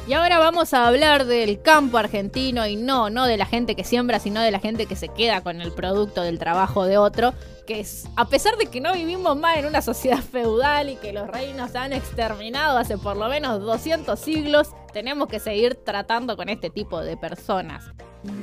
Y 0.07 0.13
ahora 0.13 0.39
vamos 0.39 0.73
a 0.73 0.87
hablar 0.87 1.25
del 1.27 1.61
campo 1.61 1.99
argentino 1.99 2.65
y 2.69 2.77
no, 2.77 3.11
no 3.11 3.27
de 3.27 3.37
la 3.37 3.45
gente 3.45 3.75
que 3.75 3.83
siembra, 3.83 4.21
sino 4.21 4.41
de 4.41 4.53
la 4.53 4.61
gente 4.61 4.87
que 4.87 4.95
se 4.95 5.09
queda 5.09 5.41
con 5.41 5.61
el 5.61 5.73
producto 5.73 6.23
del 6.23 6.39
trabajo 6.39 6.85
de 6.85 6.97
otro, 6.97 7.35
que 7.67 7.81
es, 7.81 8.07
a 8.15 8.29
pesar 8.29 8.57
de 8.57 8.67
que 8.67 8.81
no 8.81 8.93
vivimos 8.93 9.37
más 9.37 9.57
en 9.57 9.67
una 9.67 9.83
sociedad 9.83 10.23
feudal 10.23 10.91
y 10.91 10.97
que 10.97 11.13
los 11.13 11.27
reinos 11.27 11.73
se 11.73 11.79
han 11.79 11.93
exterminado 11.93 12.79
hace 12.79 12.99
por 12.99 13.17
lo 13.17 13.29
menos 13.29 13.61
200 13.61 14.17
siglos, 14.19 14.69
tenemos 14.93 15.27
que 15.27 15.41
seguir 15.41 15.75
tratando 15.75 16.37
con 16.37 16.49
este 16.49 16.71
tipo 16.71 17.01
de 17.01 17.17
personas. 17.17 17.85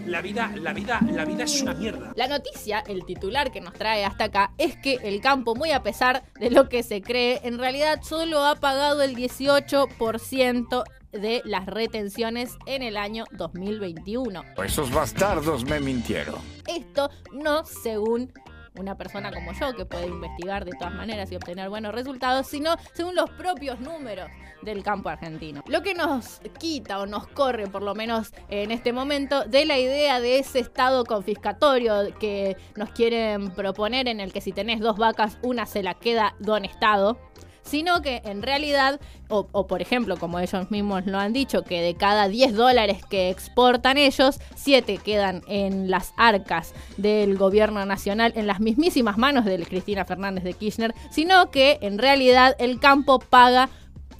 La 0.05 0.21
vida, 0.21 0.51
la 0.55 0.73
vida, 0.73 0.99
la 1.11 1.25
vida 1.25 1.43
es 1.43 1.61
una 1.61 1.73
mierda. 1.73 2.13
La 2.15 2.27
noticia, 2.27 2.83
el 2.87 3.05
titular 3.05 3.51
que 3.51 3.61
nos 3.61 3.73
trae 3.73 4.05
hasta 4.05 4.25
acá, 4.25 4.53
es 4.57 4.77
que 4.77 4.99
el 5.03 5.21
campo, 5.21 5.55
muy 5.55 5.71
a 5.71 5.83
pesar 5.83 6.23
de 6.39 6.49
lo 6.49 6.69
que 6.69 6.83
se 6.83 7.01
cree, 7.01 7.41
en 7.43 7.57
realidad 7.57 8.01
solo 8.01 8.45
ha 8.45 8.55
pagado 8.55 9.01
el 9.01 9.15
18% 9.15 10.83
de 11.19 11.41
las 11.45 11.65
retenciones 11.65 12.57
en 12.65 12.83
el 12.83 12.97
año 12.97 13.25
2021. 13.31 14.43
Esos 14.63 14.91
bastardos 14.91 15.65
me 15.65 15.79
mintieron. 15.79 16.35
Esto 16.67 17.09
no 17.31 17.65
según 17.65 18.31
una 18.79 18.97
persona 18.97 19.31
como 19.31 19.53
yo 19.53 19.73
que 19.73 19.85
puede 19.85 20.07
investigar 20.07 20.65
de 20.65 20.71
todas 20.71 20.93
maneras 20.93 21.31
y 21.31 21.35
obtener 21.35 21.69
buenos 21.69 21.93
resultados, 21.93 22.47
sino 22.47 22.75
según 22.93 23.15
los 23.15 23.29
propios 23.31 23.79
números 23.79 24.29
del 24.61 24.83
campo 24.83 25.09
argentino. 25.09 25.63
Lo 25.67 25.81
que 25.81 25.93
nos 25.93 26.39
quita 26.59 26.99
o 26.99 27.05
nos 27.05 27.27
corre, 27.27 27.67
por 27.67 27.83
lo 27.83 27.95
menos 27.95 28.33
en 28.49 28.71
este 28.71 28.91
momento, 28.93 29.45
de 29.45 29.65
la 29.65 29.77
idea 29.77 30.19
de 30.19 30.39
ese 30.39 30.59
estado 30.59 31.05
confiscatorio 31.05 32.13
que 32.19 32.57
nos 32.75 32.89
quieren 32.89 33.51
proponer 33.51 34.07
en 34.07 34.19
el 34.19 34.33
que 34.33 34.41
si 34.41 34.51
tenés 34.51 34.79
dos 34.79 34.97
vacas, 34.97 35.37
una 35.41 35.65
se 35.65 35.83
la 35.83 35.93
queda 35.93 36.35
don 36.39 36.65
Estado 36.65 37.17
sino 37.65 38.01
que 38.01 38.21
en 38.25 38.41
realidad, 38.41 38.99
o, 39.27 39.67
por 39.67 39.81
ejemplo, 39.81 40.17
como 40.17 40.39
ellos 40.39 40.71
mismos 40.71 41.05
lo 41.05 41.19
han 41.19 41.33
dicho, 41.33 41.63
que 41.63 41.81
de 41.81 41.95
cada 41.95 42.27
10 42.27 42.53
dólares 42.53 43.03
que 43.09 43.29
exportan 43.29 43.97
ellos, 43.97 44.39
7 44.55 44.99
quedan 45.03 45.41
en 45.47 45.89
las 45.89 46.13
arcas 46.17 46.73
del 46.97 47.37
gobierno 47.37 47.85
nacional, 47.85 48.33
en 48.35 48.47
las 48.47 48.59
mismísimas 48.59 49.17
manos 49.17 49.45
de 49.45 49.65
Cristina 49.65 50.05
Fernández 50.05 50.43
de 50.43 50.53
Kirchner, 50.53 50.93
sino 51.09 51.51
que 51.51 51.79
en 51.81 51.97
realidad 51.97 52.55
el 52.59 52.79
campo 52.79 53.19
paga 53.19 53.69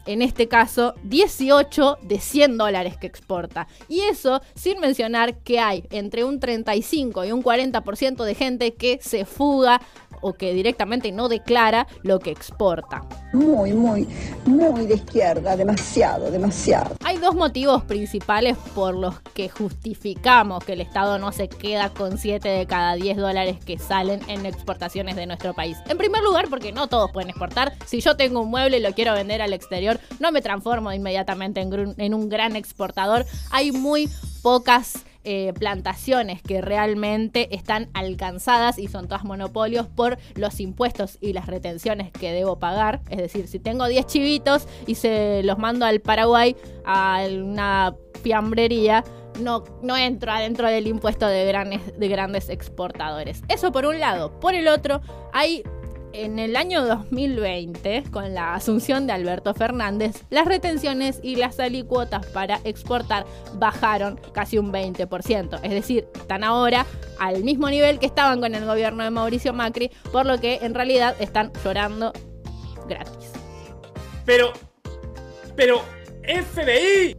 en 0.06 0.22
este 0.22 0.48
caso 0.48 0.96
18 1.04 1.98
de 2.02 2.20
100 2.20 2.58
dólares 2.58 2.98
que 2.98 3.08
exporta. 3.08 3.68
Y 3.88 4.02
eso 4.02 4.42
sin 4.54 4.80
mencionar 4.80 5.40
que 5.40 5.60
hay 5.60 5.84
entre 5.90 6.24
un 6.24 6.40
35 6.40 7.25
y 7.25 7.32
un 7.32 7.44
40% 7.44 8.24
de 8.24 8.36
gente 8.36 8.74
que 8.75 9.00
se 9.02 9.25
fuga 9.25 9.82
o 10.22 10.34
que 10.34 10.54
directamente 10.54 11.12
no 11.12 11.30
declara 11.30 11.88
lo 12.04 12.20
que 12.20 12.32
exporta. 12.32 13.04
Muy, 13.34 13.74
muy, 13.74 14.08
muy 14.46 14.86
de 14.86 14.96
izquierda, 14.96 15.56
demasiado, 15.56 16.32
demasiado. 16.32 16.96
Hay 17.04 17.18
dos 17.18 17.36
motivos 17.36 17.84
principales 17.84 18.58
por 18.74 18.96
los 18.96 19.20
que 19.34 19.50
justificamos 19.50 20.64
que 20.64 20.74
el 20.74 20.82
Estado 20.82 21.20
no 21.20 21.32
se 21.32 21.50
queda 21.50 21.90
con 21.90 22.18
7 22.18 22.48
de 22.48 22.66
cada 22.66 22.96
10 22.96 23.18
dólares 23.18 23.58
que 23.66 23.78
salen 23.78 24.22
en 24.28 24.46
exportaciones 24.46 25.16
de 25.16 25.26
nuestro 25.26 25.54
país. 25.54 25.78
En 25.88 25.98
primer 25.98 26.22
lugar, 26.24 26.48
porque 26.50 26.72
no 26.72 26.88
todos 26.88 27.12
pueden 27.12 27.30
exportar. 27.30 27.74
Si 27.86 28.02
yo 28.02 28.16
tengo 28.16 28.42
un 28.42 28.50
mueble 28.50 28.78
y 28.78 28.82
lo 28.82 28.94
quiero 28.94 29.14
vender 29.14 29.42
al 29.42 29.54
exterior, 29.54 30.00
no 30.20 30.32
me 30.32 30.42
transformo 30.42 30.92
inmediatamente 30.92 31.62
en, 31.62 31.96
en 31.98 32.14
un 32.14 32.30
gran 32.30 32.56
exportador. 32.56 33.26
Hay 33.52 33.72
muy 33.72 34.10
pocas 34.42 35.06
eh, 35.27 35.53
plantaciones 35.53 36.41
que 36.44 36.62
realmente 36.62 37.55
están 37.55 37.89
alcanzadas 37.94 38.77
y 38.77 38.88
son 38.88 39.08
todas 39.08 39.24
monopolios 39.24 39.88
por 39.88 40.20
los 40.36 40.60
impuestos 40.60 41.17
y 41.20 41.34
las 41.34 41.48
retenciones 41.48 42.12
que 42.12 42.32
debo 42.32 42.60
pagar. 42.60 43.01
Es 43.10 43.17
decir, 43.17 43.48
si 43.48 43.58
tengo 43.58 43.88
10 43.88 44.05
chivitos 44.05 44.67
y 44.86 44.96
se 44.96 45.41
los 45.44 45.58
mando 45.58 45.86
al 45.86 46.00
Paraguay 46.00 46.55
a 46.86 47.25
una 47.27 47.96
fiambrería, 48.22 49.03
no, 49.39 49.63
no 49.82 49.98
entro 49.98 50.32
adentro 50.32 50.67
del 50.67 50.88
impuesto 50.88 51.27
de 51.27 51.46
grandes, 51.46 51.98
de 51.98 52.08
grandes 52.08 52.50
exportadores. 52.50 53.41
Eso 53.48 53.72
por 53.72 53.86
un 53.86 54.00
lado. 54.00 54.39
Por 54.39 54.53
el 54.55 54.67
otro, 54.67 55.01
hay 55.34 55.63
en 56.24 56.40
el 56.40 56.56
año 56.56 56.86
2020, 56.86 58.04
con 58.12 58.34
la 58.34 58.54
asunción 58.54 59.08
de 59.08 59.14
Alberto 59.14 59.54
Fernández, 59.54 60.24
las 60.30 60.46
retenciones 60.46 61.20
y 61.22 61.36
las 61.36 61.60
alicuotas 61.60 62.26
para 62.28 62.60
exportar 62.64 63.26
bajaron 63.56 64.20
casi 64.34 64.58
un 64.58 64.72
20%. 64.72 65.60
Es 65.62 65.72
decir, 65.72 66.08
están 66.16 66.44
ahora 66.44 66.86
al 67.20 67.44
mismo 67.44 67.70
nivel 67.70 68.00
que 68.00 68.06
estaban 68.06 68.40
con 68.40 68.56
el 68.56 68.66
gobierno 68.66 69.04
de 69.04 69.10
Mauricio 69.10 69.54
Macri, 69.54 69.92
por 70.12 70.26
lo 70.26 70.40
que 70.40 70.60
en 70.62 70.74
realidad 70.74 71.16
están 71.20 71.52
llorando 71.64 72.14
gratis. 72.88 73.32
Pero, 74.26 74.54
pero, 75.56 75.82
FBI. 76.24 77.18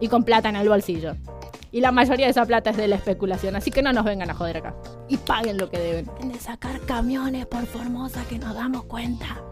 Y 0.00 0.08
con 0.08 0.24
plata 0.24 0.48
en 0.48 0.56
el 0.56 0.68
bolsillo. 0.68 1.14
Y 1.74 1.80
la 1.80 1.90
mayoría 1.90 2.26
de 2.26 2.30
esa 2.30 2.46
plata 2.46 2.70
es 2.70 2.76
de 2.76 2.86
la 2.86 2.94
especulación, 2.94 3.56
así 3.56 3.72
que 3.72 3.82
no 3.82 3.92
nos 3.92 4.04
vengan 4.04 4.30
a 4.30 4.34
joder 4.34 4.58
acá. 4.58 4.76
Y 5.08 5.16
paguen 5.16 5.58
lo 5.58 5.68
que 5.68 5.80
deben. 5.80 6.08
De 6.22 6.38
sacar 6.38 6.80
camiones 6.82 7.46
por 7.46 7.66
Formosa 7.66 8.24
que 8.28 8.38
nos 8.38 8.54
damos 8.54 8.84
cuenta. 8.84 9.42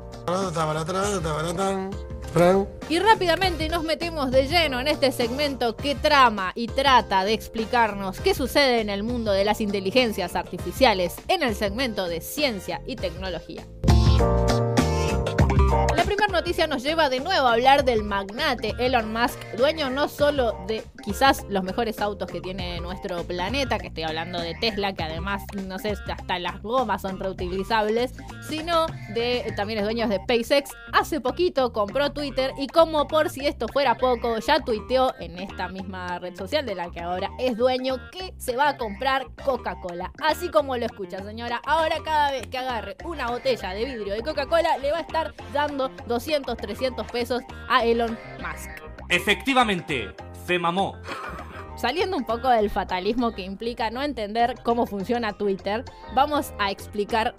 Y 2.89 2.99
rápidamente 3.01 3.69
nos 3.69 3.83
metemos 3.83 4.31
de 4.31 4.47
lleno 4.47 4.79
en 4.79 4.87
este 4.87 5.11
segmento 5.11 5.77
que 5.77 5.97
trama 5.97 6.53
y 6.55 6.69
trata 6.69 7.25
de 7.25 7.33
explicarnos 7.33 8.21
qué 8.21 8.35
sucede 8.35 8.81
en 8.81 8.89
el 8.89 9.03
mundo 9.03 9.33
de 9.33 9.45
las 9.45 9.61
inteligencias 9.61 10.37
artificiales 10.37 11.17
en 11.27 11.43
el 11.43 11.57
segmento 11.57 12.07
de 12.07 12.21
ciencia 12.21 12.83
y 12.87 12.95
tecnología. 12.95 13.67
La 15.97 16.05
primera 16.05 16.27
noticia 16.29 16.67
nos 16.67 16.83
lleva 16.83 17.11
de 17.11 17.21
nuevo 17.21 17.47
a 17.47 17.53
hablar 17.53 17.85
del 17.85 18.03
magnate 18.03 18.75
Elon 18.79 19.13
Musk, 19.13 19.39
dueño 19.57 19.91
no 19.91 20.09
solo 20.09 20.57
de 20.67 20.83
quizás 21.05 21.45
los 21.51 21.63
mejores 21.65 22.01
autos 22.01 22.31
que 22.31 22.41
tiene 22.41 22.81
nuestro 22.81 23.23
planeta, 23.25 23.79
que 23.79 23.89
estoy 23.89 24.05
hablando 24.05 24.41
de 24.41 24.55
Tesla, 24.55 24.95
que 24.95 25.03
además, 25.03 25.43
no 25.67 25.79
sé, 25.79 25.95
hasta 26.11 26.39
las 26.39 26.63
gomas 26.63 27.03
son 27.03 27.19
reutilizables, 27.19 28.15
sino 28.49 28.87
de 29.15 29.53
también 29.55 29.81
es 29.81 29.85
dueño 29.85 30.09
de 30.09 30.17
SpaceX. 30.17 30.71
Hace 30.93 31.21
poquito 31.21 31.73
compró 31.73 32.13
Twitter 32.13 32.53
y 32.59 32.69
como 32.69 33.07
por 33.07 33.29
si 33.29 33.47
esto 33.47 33.67
fuera 33.69 33.97
poco, 33.97 34.39
ya 34.39 34.61
tuiteó 34.61 35.15
en 35.21 35.39
esta 35.39 35.69
misma 35.69 36.19
red 36.19 36.35
social 36.37 36.65
de 36.65 36.75
la 36.75 36.91
que 36.91 37.01
ahora 37.01 37.31
es 37.39 37.57
dueño 37.57 37.97
que 38.11 38.33
se 38.39 38.57
va 38.57 38.71
a 38.71 38.77
comprar 38.79 39.27
Coca-Cola. 39.45 40.11
Así 40.23 40.49
como 40.49 40.77
lo 40.77 40.87
escucha, 40.87 41.23
señora. 41.23 41.61
Ahora 41.67 41.97
cada 42.03 42.31
vez 42.31 42.47
que 42.47 42.57
agarre 42.57 42.97
una 43.05 43.31
botella 43.31 43.75
de 43.75 43.85
vidrio 43.85 44.15
de 44.15 44.23
Coca-Cola, 44.23 44.79
le 44.79 44.91
va 44.91 44.99
a 44.99 45.03
estar 45.03 45.35
dando 45.53 45.82
200, 46.07 46.57
300 46.57 47.11
pesos 47.11 47.43
a 47.69 47.85
Elon 47.85 48.19
Musk. 48.39 48.71
Efectivamente, 49.09 50.15
se 50.47 50.59
mamó. 50.59 50.97
Saliendo 51.75 52.17
un 52.17 52.25
poco 52.25 52.49
del 52.49 52.71
fatalismo 52.71 53.33
que 53.33 53.43
implica 53.43 53.91
no 53.91 54.03
entender 54.03 54.55
cómo 54.63 54.87
funciona 54.87 55.33
Twitter, 55.33 55.85
vamos 56.15 56.53
a 56.59 56.71
explicar 56.71 57.35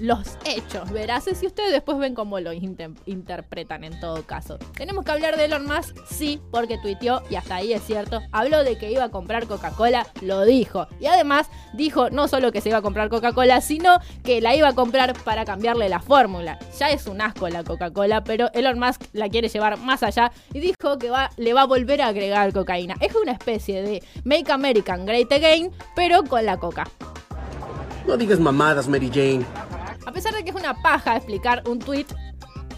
los 0.00 0.38
hechos 0.44 0.90
veraces 0.90 1.42
y 1.42 1.46
ustedes 1.46 1.72
después 1.72 1.98
ven 1.98 2.14
cómo 2.14 2.40
lo 2.40 2.52
interpretan 2.52 3.84
en 3.84 4.00
todo 4.00 4.26
caso. 4.26 4.58
Tenemos 4.76 5.04
que 5.04 5.12
hablar 5.12 5.36
de 5.36 5.44
Elon 5.44 5.66
Musk, 5.66 5.96
sí, 6.06 6.40
porque 6.50 6.78
tuiteó 6.78 7.22
y 7.30 7.36
hasta 7.36 7.56
ahí 7.56 7.72
es 7.72 7.82
cierto. 7.82 8.20
Habló 8.32 8.64
de 8.64 8.76
que 8.76 8.90
iba 8.90 9.04
a 9.04 9.10
comprar 9.10 9.46
Coca-Cola, 9.46 10.06
lo 10.22 10.44
dijo. 10.44 10.88
Y 10.98 11.06
además 11.06 11.48
dijo 11.74 12.10
no 12.10 12.28
solo 12.28 12.50
que 12.50 12.60
se 12.60 12.70
iba 12.70 12.78
a 12.78 12.82
comprar 12.82 13.08
Coca-Cola, 13.08 13.60
sino 13.60 13.98
que 14.24 14.40
la 14.40 14.56
iba 14.56 14.68
a 14.68 14.74
comprar 14.74 15.14
para 15.22 15.44
cambiarle 15.44 15.88
la 15.88 16.00
fórmula. 16.00 16.58
Ya 16.78 16.90
es 16.90 17.06
un 17.06 17.20
asco 17.20 17.48
la 17.48 17.62
Coca-Cola, 17.62 18.24
pero 18.24 18.50
Elon 18.52 18.78
Musk 18.78 19.02
la 19.12 19.28
quiere 19.28 19.48
llevar 19.48 19.78
más 19.78 20.02
allá 20.02 20.32
y 20.52 20.60
dijo 20.60 20.98
que 20.98 21.12
le 21.36 21.52
va 21.52 21.62
a 21.62 21.66
volver 21.66 22.02
a 22.02 22.08
agregar 22.08 22.52
cocaína 22.70 22.94
es 23.00 23.14
una 23.16 23.32
especie 23.32 23.82
de 23.82 24.02
Make 24.24 24.52
American 24.52 25.04
Great 25.04 25.32
Again, 25.32 25.72
pero 25.96 26.22
con 26.22 26.44
la 26.46 26.56
coca. 26.56 26.88
No 28.06 28.16
digas 28.16 28.38
mamadas, 28.38 28.86
Mary 28.86 29.10
Jane. 29.12 29.44
A 30.06 30.12
pesar 30.12 30.32
de 30.34 30.44
que 30.44 30.50
es 30.50 30.56
una 30.56 30.80
paja 30.80 31.16
explicar 31.16 31.62
un 31.68 31.80
tweet, 31.80 32.06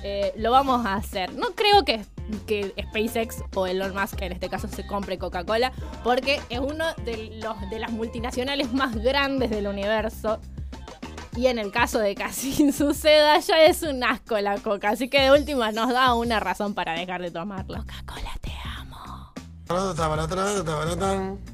eh, 0.03 0.33
lo 0.37 0.51
vamos 0.51 0.85
a 0.87 0.95
hacer. 0.95 1.35
No 1.35 1.49
creo 1.55 1.85
que, 1.85 2.05
que 2.47 2.75
SpaceX 2.89 3.43
o 3.55 3.67
Elon 3.67 3.95
Musk 3.95 4.21
en 4.23 4.33
este 4.33 4.49
caso 4.49 4.67
se 4.69 4.87
compre 4.87 5.19
Coca-Cola, 5.19 5.73
porque 6.03 6.41
es 6.49 6.59
uno 6.59 6.87
de, 7.05 7.39
los, 7.43 7.71
de 7.71 7.79
las 7.79 7.93
multinacionales 7.93 8.73
más 8.73 8.97
grandes 8.97 9.51
del 9.51 9.67
universo. 9.67 10.41
Y 11.37 11.47
en 11.47 11.59
el 11.59 11.71
caso 11.71 11.99
de 11.99 12.15
que 12.15 12.25
así 12.25 12.73
suceda, 12.73 13.39
ya 13.39 13.65
es 13.65 13.83
un 13.83 14.03
asco 14.05 14.39
la 14.41 14.59
coca. 14.59 14.91
Así 14.91 15.09
que 15.09 15.21
de 15.21 15.33
última 15.33 15.71
nos 15.71 15.91
da 15.91 16.15
una 16.15 16.41
razón 16.41 16.75
para 16.75 16.95
dejar 16.95 17.21
de 17.21 17.31
tomarlo. 17.31 17.79
Coca-Cola 17.79 18.32
tabaratán 20.65 21.52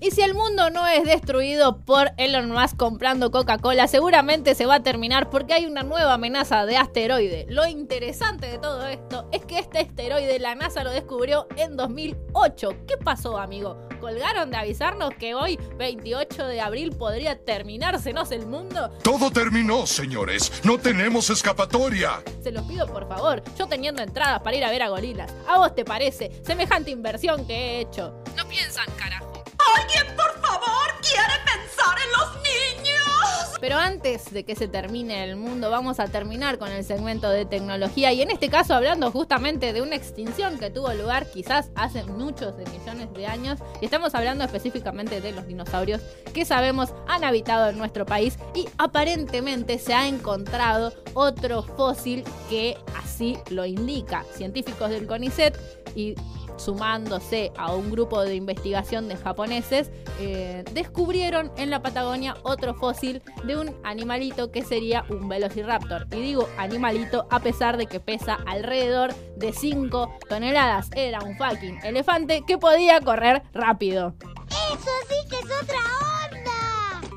y 0.00 0.10
si 0.10 0.22
el 0.22 0.34
mundo 0.34 0.70
no 0.70 0.86
es 0.88 1.04
destruido 1.04 1.78
por 1.78 2.10
Elon 2.16 2.50
Musk 2.50 2.76
comprando 2.76 3.30
Coca-Cola, 3.30 3.86
seguramente 3.86 4.54
se 4.56 4.66
va 4.66 4.76
a 4.76 4.82
terminar 4.82 5.30
porque 5.30 5.54
hay 5.54 5.66
una 5.66 5.84
nueva 5.84 6.14
amenaza 6.14 6.66
de 6.66 6.76
asteroide. 6.76 7.46
Lo 7.48 7.66
interesante 7.66 8.48
de 8.48 8.58
todo 8.58 8.86
esto 8.86 9.28
es 9.30 9.44
que 9.44 9.58
este 9.58 9.78
asteroide 9.78 10.40
la 10.40 10.56
NASA 10.56 10.82
lo 10.82 10.90
descubrió 10.90 11.46
en 11.56 11.76
2008. 11.76 12.70
¿Qué 12.88 12.96
pasó, 12.96 13.38
amigo? 13.38 13.78
¿Colgaron 14.00 14.50
de 14.50 14.56
avisarnos 14.56 15.10
que 15.14 15.34
hoy, 15.34 15.58
28 15.78 16.46
de 16.46 16.60
abril, 16.60 16.92
podría 16.96 17.38
terminársenos 17.44 18.32
el 18.32 18.46
mundo? 18.46 18.90
Todo 19.02 19.30
terminó, 19.30 19.86
señores. 19.86 20.52
No 20.64 20.76
tenemos 20.78 21.30
escapatoria. 21.30 22.22
Se 22.42 22.50
los 22.50 22.64
pido 22.64 22.86
por 22.86 23.08
favor, 23.08 23.42
yo 23.56 23.66
teniendo 23.66 24.02
entradas 24.02 24.40
para 24.40 24.56
ir 24.56 24.64
a 24.64 24.70
ver 24.70 24.82
a 24.82 24.88
gorilas. 24.88 25.32
¿A 25.48 25.58
vos 25.58 25.74
te 25.74 25.84
parece 25.84 26.32
semejante 26.44 26.90
inversión 26.90 27.46
que 27.46 27.54
he 27.54 27.80
hecho? 27.80 28.12
No 28.36 28.46
piensan, 28.48 28.86
carajo. 28.98 29.35
¡Alguien, 29.74 30.06
por 30.16 30.40
favor, 30.40 30.88
quiere 31.02 31.34
pensar 31.44 31.96
en 32.04 32.12
los 32.12 32.42
niños! 32.42 33.56
Pero 33.60 33.78
antes 33.78 34.32
de 34.32 34.44
que 34.44 34.54
se 34.54 34.68
termine 34.68 35.24
el 35.24 35.36
mundo, 35.36 35.70
vamos 35.70 35.98
a 35.98 36.06
terminar 36.06 36.58
con 36.58 36.70
el 36.70 36.84
segmento 36.84 37.30
de 37.30 37.46
tecnología 37.46 38.12
y 38.12 38.22
en 38.22 38.30
este 38.30 38.48
caso 38.48 38.74
hablando 38.74 39.10
justamente 39.10 39.72
de 39.72 39.82
una 39.82 39.96
extinción 39.96 40.58
que 40.58 40.70
tuvo 40.70 40.92
lugar 40.92 41.26
quizás 41.30 41.70
hace 41.74 42.04
muchos 42.04 42.56
de 42.56 42.64
millones 42.66 43.12
de 43.14 43.26
años 43.26 43.58
y 43.80 43.86
estamos 43.86 44.14
hablando 44.14 44.44
específicamente 44.44 45.20
de 45.20 45.32
los 45.32 45.46
dinosaurios 45.46 46.02
que 46.32 46.44
sabemos 46.44 46.92
han 47.08 47.24
habitado 47.24 47.70
en 47.70 47.78
nuestro 47.78 48.04
país 48.04 48.38
y 48.54 48.68
aparentemente 48.78 49.78
se 49.78 49.94
ha 49.94 50.06
encontrado 50.06 50.92
otro 51.14 51.62
fósil 51.62 52.24
que 52.50 52.76
así 52.96 53.38
lo 53.50 53.64
indica. 53.64 54.24
Científicos 54.34 54.90
del 54.90 55.06
CONICET 55.06 55.58
y 55.94 56.14
sumándose 56.56 57.52
a 57.56 57.74
un 57.74 57.90
grupo 57.90 58.22
de 58.22 58.34
investigación 58.34 59.08
de 59.08 59.16
japoneses, 59.16 59.90
eh, 60.20 60.64
descubrieron 60.72 61.52
en 61.56 61.70
la 61.70 61.82
Patagonia 61.82 62.36
otro 62.42 62.74
fósil 62.74 63.22
de 63.44 63.56
un 63.56 63.74
animalito 63.84 64.50
que 64.50 64.62
sería 64.62 65.04
un 65.08 65.28
velociraptor. 65.28 66.06
Y 66.12 66.20
digo 66.20 66.48
animalito 66.58 67.26
a 67.30 67.40
pesar 67.40 67.76
de 67.76 67.86
que 67.86 68.00
pesa 68.00 68.38
alrededor 68.46 69.14
de 69.36 69.52
5 69.52 70.18
toneladas. 70.28 70.90
Era 70.94 71.20
un 71.20 71.36
fucking 71.36 71.78
elefante 71.84 72.42
que 72.46 72.58
podía 72.58 73.00
correr 73.00 73.42
rápido. 73.52 74.14
Eso 74.48 74.90
sí 75.08 75.28
que 75.28 75.36
es 75.36 75.44
otra 75.44 75.78
onda. 76.24 77.10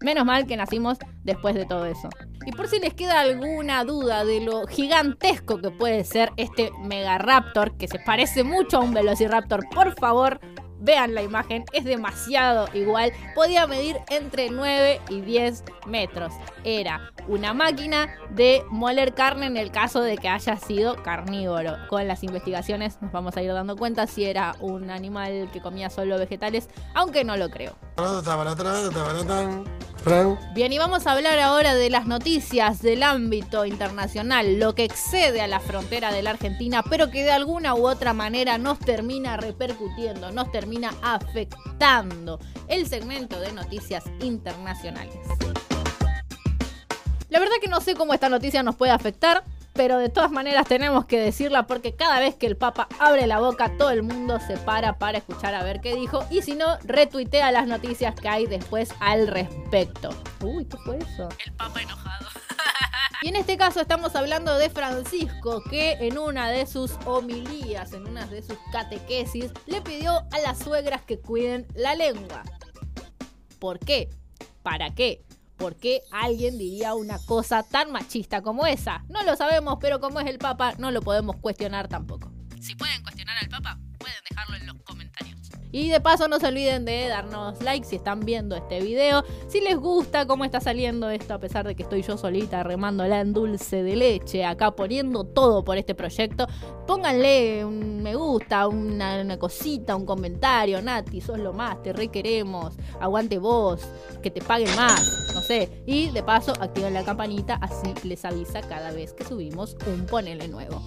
Menos 0.00 0.24
mal 0.24 0.46
que 0.46 0.56
nacimos 0.56 0.98
después 1.24 1.54
de 1.54 1.66
todo 1.66 1.86
eso. 1.86 2.08
Y 2.46 2.52
por 2.52 2.68
si 2.68 2.78
les 2.78 2.94
queda 2.94 3.20
alguna 3.20 3.84
duda 3.84 4.24
de 4.24 4.40
lo 4.40 4.66
gigantesco 4.68 5.58
que 5.58 5.70
puede 5.70 6.04
ser 6.04 6.30
este 6.36 6.70
Megaraptor, 6.80 7.76
que 7.76 7.88
se 7.88 7.98
parece 7.98 8.44
mucho 8.44 8.78
a 8.78 8.80
un 8.80 8.94
Velociraptor, 8.94 9.68
por 9.74 9.98
favor, 9.98 10.40
vean 10.78 11.14
la 11.14 11.22
imagen, 11.22 11.64
es 11.72 11.84
demasiado 11.84 12.68
igual. 12.72 13.12
Podía 13.34 13.66
medir 13.66 13.96
entre 14.08 14.50
9 14.50 15.00
y 15.08 15.20
10 15.22 15.64
metros. 15.86 16.32
Era 16.62 17.12
una 17.26 17.52
máquina 17.52 18.14
de 18.30 18.62
moler 18.70 19.14
carne 19.14 19.46
en 19.46 19.56
el 19.56 19.72
caso 19.72 20.00
de 20.00 20.16
que 20.16 20.28
haya 20.28 20.56
sido 20.56 21.02
carnívoro. 21.02 21.76
Con 21.88 22.06
las 22.06 22.22
investigaciones 22.22 23.02
nos 23.02 23.10
vamos 23.10 23.36
a 23.36 23.42
ir 23.42 23.52
dando 23.52 23.76
cuenta 23.76 24.06
si 24.06 24.24
era 24.24 24.54
un 24.60 24.90
animal 24.90 25.50
que 25.52 25.60
comía 25.60 25.90
solo 25.90 26.16
vegetales, 26.16 26.68
aunque 26.94 27.24
no 27.24 27.36
lo 27.36 27.50
creo. 27.50 27.74
Bien, 30.54 30.72
y 30.72 30.78
vamos 30.78 31.08
a 31.08 31.12
hablar 31.12 31.40
ahora 31.40 31.74
de 31.74 31.90
las 31.90 32.06
noticias 32.06 32.80
del 32.80 33.02
ámbito 33.02 33.66
internacional, 33.66 34.60
lo 34.60 34.72
que 34.76 34.84
excede 34.84 35.40
a 35.40 35.48
la 35.48 35.58
frontera 35.58 36.12
de 36.12 36.22
la 36.22 36.30
Argentina, 36.30 36.84
pero 36.88 37.10
que 37.10 37.24
de 37.24 37.32
alguna 37.32 37.74
u 37.74 37.88
otra 37.88 38.12
manera 38.12 38.56
nos 38.56 38.78
termina 38.78 39.36
repercutiendo, 39.36 40.30
nos 40.30 40.52
termina 40.52 40.94
afectando 41.02 42.38
el 42.68 42.86
segmento 42.86 43.40
de 43.40 43.52
noticias 43.52 44.04
internacionales. 44.20 45.18
La 47.28 47.40
verdad 47.40 47.56
que 47.60 47.66
no 47.68 47.80
sé 47.80 47.96
cómo 47.96 48.14
esta 48.14 48.28
noticia 48.28 48.62
nos 48.62 48.76
puede 48.76 48.92
afectar, 48.92 49.42
pero 49.76 49.98
de 49.98 50.08
todas 50.08 50.30
maneras 50.30 50.66
tenemos 50.66 51.04
que 51.04 51.20
decirla 51.20 51.66
porque 51.66 51.94
cada 51.94 52.18
vez 52.18 52.34
que 52.34 52.46
el 52.46 52.56
Papa 52.56 52.88
abre 52.98 53.26
la 53.26 53.40
boca, 53.40 53.76
todo 53.76 53.90
el 53.90 54.02
mundo 54.02 54.38
se 54.40 54.56
para 54.56 54.98
para 54.98 55.18
escuchar 55.18 55.54
a 55.54 55.62
ver 55.62 55.80
qué 55.80 55.94
dijo 55.94 56.24
y 56.30 56.42
si 56.42 56.54
no, 56.54 56.78
retuitea 56.84 57.52
las 57.52 57.66
noticias 57.66 58.14
que 58.14 58.28
hay 58.28 58.46
después 58.46 58.94
al 59.00 59.28
respecto. 59.28 60.10
Uy, 60.42 60.64
¿qué 60.64 60.76
fue 60.78 60.98
eso? 60.98 61.28
El 61.44 61.52
Papa 61.52 61.82
enojado. 61.82 62.26
Y 63.22 63.28
en 63.28 63.36
este 63.36 63.56
caso 63.56 63.80
estamos 63.80 64.14
hablando 64.14 64.56
de 64.58 64.68
Francisco, 64.68 65.62
que 65.70 65.92
en 65.92 66.18
una 66.18 66.50
de 66.50 66.66
sus 66.66 66.92
homilías, 67.06 67.92
en 67.94 68.06
una 68.06 68.26
de 68.26 68.42
sus 68.42 68.58
catequesis, 68.70 69.52
le 69.64 69.80
pidió 69.80 70.12
a 70.30 70.38
las 70.40 70.58
suegras 70.58 71.02
que 71.02 71.18
cuiden 71.18 71.66
la 71.74 71.94
lengua. 71.94 72.42
¿Por 73.58 73.78
qué? 73.78 74.10
¿Para 74.62 74.94
qué? 74.94 75.25
¿Por 75.56 75.76
qué 75.76 76.02
alguien 76.10 76.58
diría 76.58 76.94
una 76.94 77.18
cosa 77.18 77.62
tan 77.62 77.90
machista 77.90 78.42
como 78.42 78.66
esa? 78.66 79.04
No 79.08 79.22
lo 79.22 79.36
sabemos, 79.36 79.78
pero 79.80 80.00
como 80.00 80.20
es 80.20 80.26
el 80.26 80.38
Papa, 80.38 80.74
no 80.78 80.90
lo 80.90 81.00
podemos 81.00 81.36
cuestionar 81.36 81.88
tampoco. 81.88 82.30
Si 82.60 82.74
pueden 82.74 83.02
cuestionar 83.02 83.36
al 83.40 83.48
Papa, 83.48 83.78
pueden 83.98 84.16
dejarlo 84.28 84.56
en 84.56 84.66
los 84.66 84.76
comentarios. 84.82 85.40
Y 85.72 85.88
de 85.88 86.00
paso 86.00 86.28
no 86.28 86.38
se 86.38 86.46
olviden 86.46 86.84
de 86.84 87.08
darnos 87.08 87.62
like 87.62 87.86
si 87.86 87.96
están 87.96 88.20
viendo 88.20 88.56
este 88.56 88.80
video. 88.80 89.24
Si 89.48 89.60
les 89.60 89.76
gusta 89.76 90.26
cómo 90.26 90.44
está 90.44 90.60
saliendo 90.60 91.10
esto, 91.10 91.34
a 91.34 91.38
pesar 91.38 91.66
de 91.66 91.74
que 91.74 91.82
estoy 91.82 92.02
yo 92.02 92.16
solita 92.16 92.62
remándola 92.62 93.20
en 93.20 93.32
dulce 93.32 93.82
de 93.82 93.96
leche, 93.96 94.44
acá 94.44 94.70
poniendo 94.70 95.24
todo 95.24 95.64
por 95.64 95.76
este 95.76 95.94
proyecto, 95.94 96.46
pónganle 96.86 97.64
un 97.64 97.96
me 98.06 98.14
gusta, 98.14 98.68
una, 98.68 99.36
cosita, 99.36 99.96
un 99.96 100.06
comentario. 100.06 100.80
Nati, 100.80 101.20
sos 101.20 101.38
lo 101.38 101.52
más, 101.52 101.82
te 101.82 101.92
requeremos. 101.92 102.74
Aguante 103.00 103.38
vos, 103.38 103.80
que 104.22 104.30
te 104.30 104.40
paguen 104.40 104.74
más, 104.76 105.32
no 105.34 105.40
sé. 105.40 105.82
Y 105.86 106.10
de 106.10 106.22
paso, 106.22 106.52
activen 106.60 106.94
la 106.94 107.04
campanita, 107.04 107.54
así 107.56 107.92
les 108.04 108.24
avisa 108.24 108.60
cada 108.60 108.92
vez 108.92 109.12
que 109.12 109.24
subimos 109.24 109.76
un 109.86 110.06
ponele 110.06 110.46
nuevo. 110.46 110.80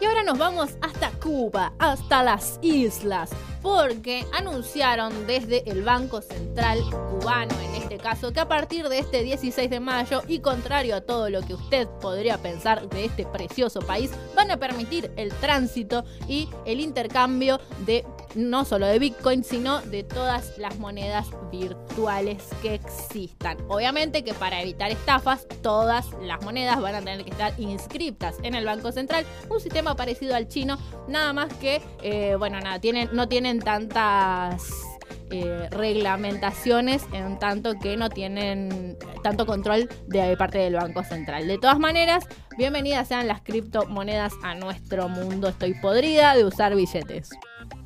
Y 0.00 0.04
ahora 0.04 0.22
nos 0.22 0.38
vamos 0.38 0.70
hasta 0.80 1.10
Cuba, 1.12 1.72
hasta 1.78 2.22
las 2.22 2.58
islas, 2.62 3.30
porque 3.62 4.24
anunciaron 4.32 5.26
desde 5.26 5.68
el 5.70 5.82
Banco 5.82 6.22
Central 6.22 6.78
cubano, 7.10 7.54
en 7.60 7.82
este 7.82 7.98
caso, 7.98 8.32
que 8.32 8.40
a 8.40 8.48
partir 8.48 8.88
de 8.88 9.00
este 9.00 9.22
16 9.22 9.68
de 9.68 9.80
mayo, 9.80 10.22
y 10.28 10.38
contrario 10.38 10.96
a 10.96 11.00
todo 11.00 11.28
lo 11.30 11.42
que 11.42 11.54
usted 11.54 11.88
podría 12.00 12.38
pensar 12.38 12.88
de 12.88 13.06
este 13.06 13.26
precioso 13.26 13.80
país, 13.80 14.10
van 14.34 14.50
a 14.50 14.56
permitir 14.56 15.10
el 15.16 15.32
tránsito 15.34 16.04
y 16.28 16.48
el 16.64 16.80
intercambio 16.80 17.60
de 17.86 18.04
no 18.34 18.64
solo 18.64 18.86
de 18.86 18.98
Bitcoin, 18.98 19.44
sino 19.44 19.80
de 19.82 20.02
todas 20.02 20.56
las 20.58 20.78
monedas 20.78 21.28
virtuales 21.50 22.44
que 22.62 22.74
existan. 22.74 23.58
Obviamente 23.68 24.24
que 24.24 24.34
para 24.34 24.60
evitar 24.60 24.90
estafas, 24.90 25.46
todas 25.62 26.06
las 26.22 26.42
monedas 26.42 26.80
van 26.80 26.94
a 26.94 26.98
tener 27.00 27.24
que 27.24 27.30
estar 27.30 27.52
inscriptas 27.58 28.36
en 28.42 28.54
el 28.54 28.64
Banco 28.64 28.92
Central, 28.92 29.24
un 29.48 29.60
sistema 29.60 29.96
parecido 29.96 30.34
al 30.34 30.48
chino, 30.48 30.78
nada 31.08 31.32
más 31.32 31.52
que, 31.54 31.82
eh, 32.02 32.36
bueno, 32.38 32.60
nada, 32.60 32.80
tienen, 32.80 33.10
no 33.12 33.28
tienen 33.28 33.60
tantas 33.60 34.90
eh, 35.32 35.68
reglamentaciones 35.70 37.04
en 37.12 37.38
tanto 37.38 37.78
que 37.78 37.96
no 37.96 38.10
tienen 38.10 38.98
tanto 39.22 39.46
control 39.46 39.88
de 40.08 40.36
parte 40.36 40.58
del 40.58 40.74
Banco 40.74 41.04
Central. 41.04 41.46
De 41.46 41.56
todas 41.56 41.78
maneras, 41.78 42.24
bienvenidas 42.58 43.06
sean 43.06 43.28
las 43.28 43.40
criptomonedas 43.40 44.32
a 44.42 44.56
nuestro 44.56 45.08
mundo. 45.08 45.46
Estoy 45.46 45.74
podrida 45.74 46.34
de 46.34 46.44
usar 46.44 46.74
billetes. 46.74 47.30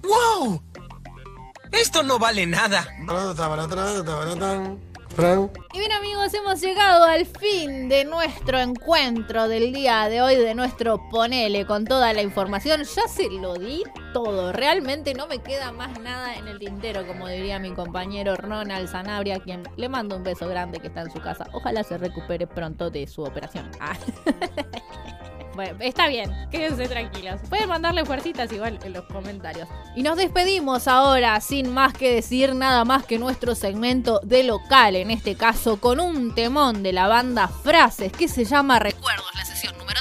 ¡Wow! 0.02 0.62
Esto 1.72 2.02
no 2.02 2.18
vale 2.18 2.46
nada. 2.46 2.86
Y 5.72 5.78
bien 5.78 5.92
amigos, 5.92 6.34
hemos 6.34 6.60
llegado 6.60 7.04
al 7.04 7.24
fin 7.24 7.88
de 7.88 8.04
nuestro 8.04 8.58
encuentro 8.58 9.46
del 9.46 9.72
día 9.72 10.08
de 10.08 10.20
hoy, 10.20 10.34
de 10.34 10.54
nuestro 10.56 11.08
ponele 11.08 11.66
con 11.66 11.84
toda 11.84 12.12
la 12.12 12.22
información. 12.22 12.82
Ya 12.82 13.06
se 13.08 13.30
lo 13.30 13.54
di 13.54 13.84
todo, 14.12 14.52
realmente 14.52 15.14
no 15.14 15.28
me 15.28 15.38
queda 15.38 15.70
más 15.70 16.00
nada 16.00 16.34
en 16.34 16.48
el 16.48 16.58
tintero, 16.58 17.06
como 17.06 17.28
diría 17.28 17.60
mi 17.60 17.72
compañero 17.72 18.36
Ronald 18.36 18.88
Sanabria, 18.88 19.38
quien 19.38 19.62
le 19.76 19.88
mando 19.88 20.16
un 20.16 20.24
beso 20.24 20.48
grande 20.48 20.80
que 20.80 20.88
está 20.88 21.02
en 21.02 21.12
su 21.12 21.20
casa. 21.20 21.48
Ojalá 21.52 21.84
se 21.84 21.96
recupere 21.96 22.48
pronto 22.48 22.90
de 22.90 23.06
su 23.06 23.22
operación. 23.22 23.70
Ah. 23.78 23.96
Está 25.80 26.08
bien, 26.08 26.30
quédense 26.50 26.88
tranquilos. 26.88 27.40
Pueden 27.48 27.68
mandarle 27.68 28.04
fuercitas 28.04 28.50
igual 28.52 28.78
en 28.84 28.92
los 28.92 29.04
comentarios. 29.04 29.68
Y 29.94 30.02
nos 30.02 30.16
despedimos 30.16 30.88
ahora, 30.88 31.40
sin 31.40 31.72
más 31.72 31.92
que 31.92 32.14
decir 32.14 32.54
nada 32.54 32.84
más 32.84 33.04
que 33.04 33.18
nuestro 33.18 33.54
segmento 33.54 34.20
de 34.24 34.42
local, 34.42 34.96
en 34.96 35.10
este 35.10 35.36
caso 35.36 35.80
con 35.80 36.00
un 36.00 36.34
temón 36.34 36.82
de 36.82 36.92
la 36.92 37.06
banda 37.06 37.48
Frases 37.48 38.12
que 38.12 38.28
se 38.28 38.44
llama 38.44 38.78
Recuerdos, 38.78 39.30
la 39.34 39.44
sesión 39.44 39.76
número 39.78 40.00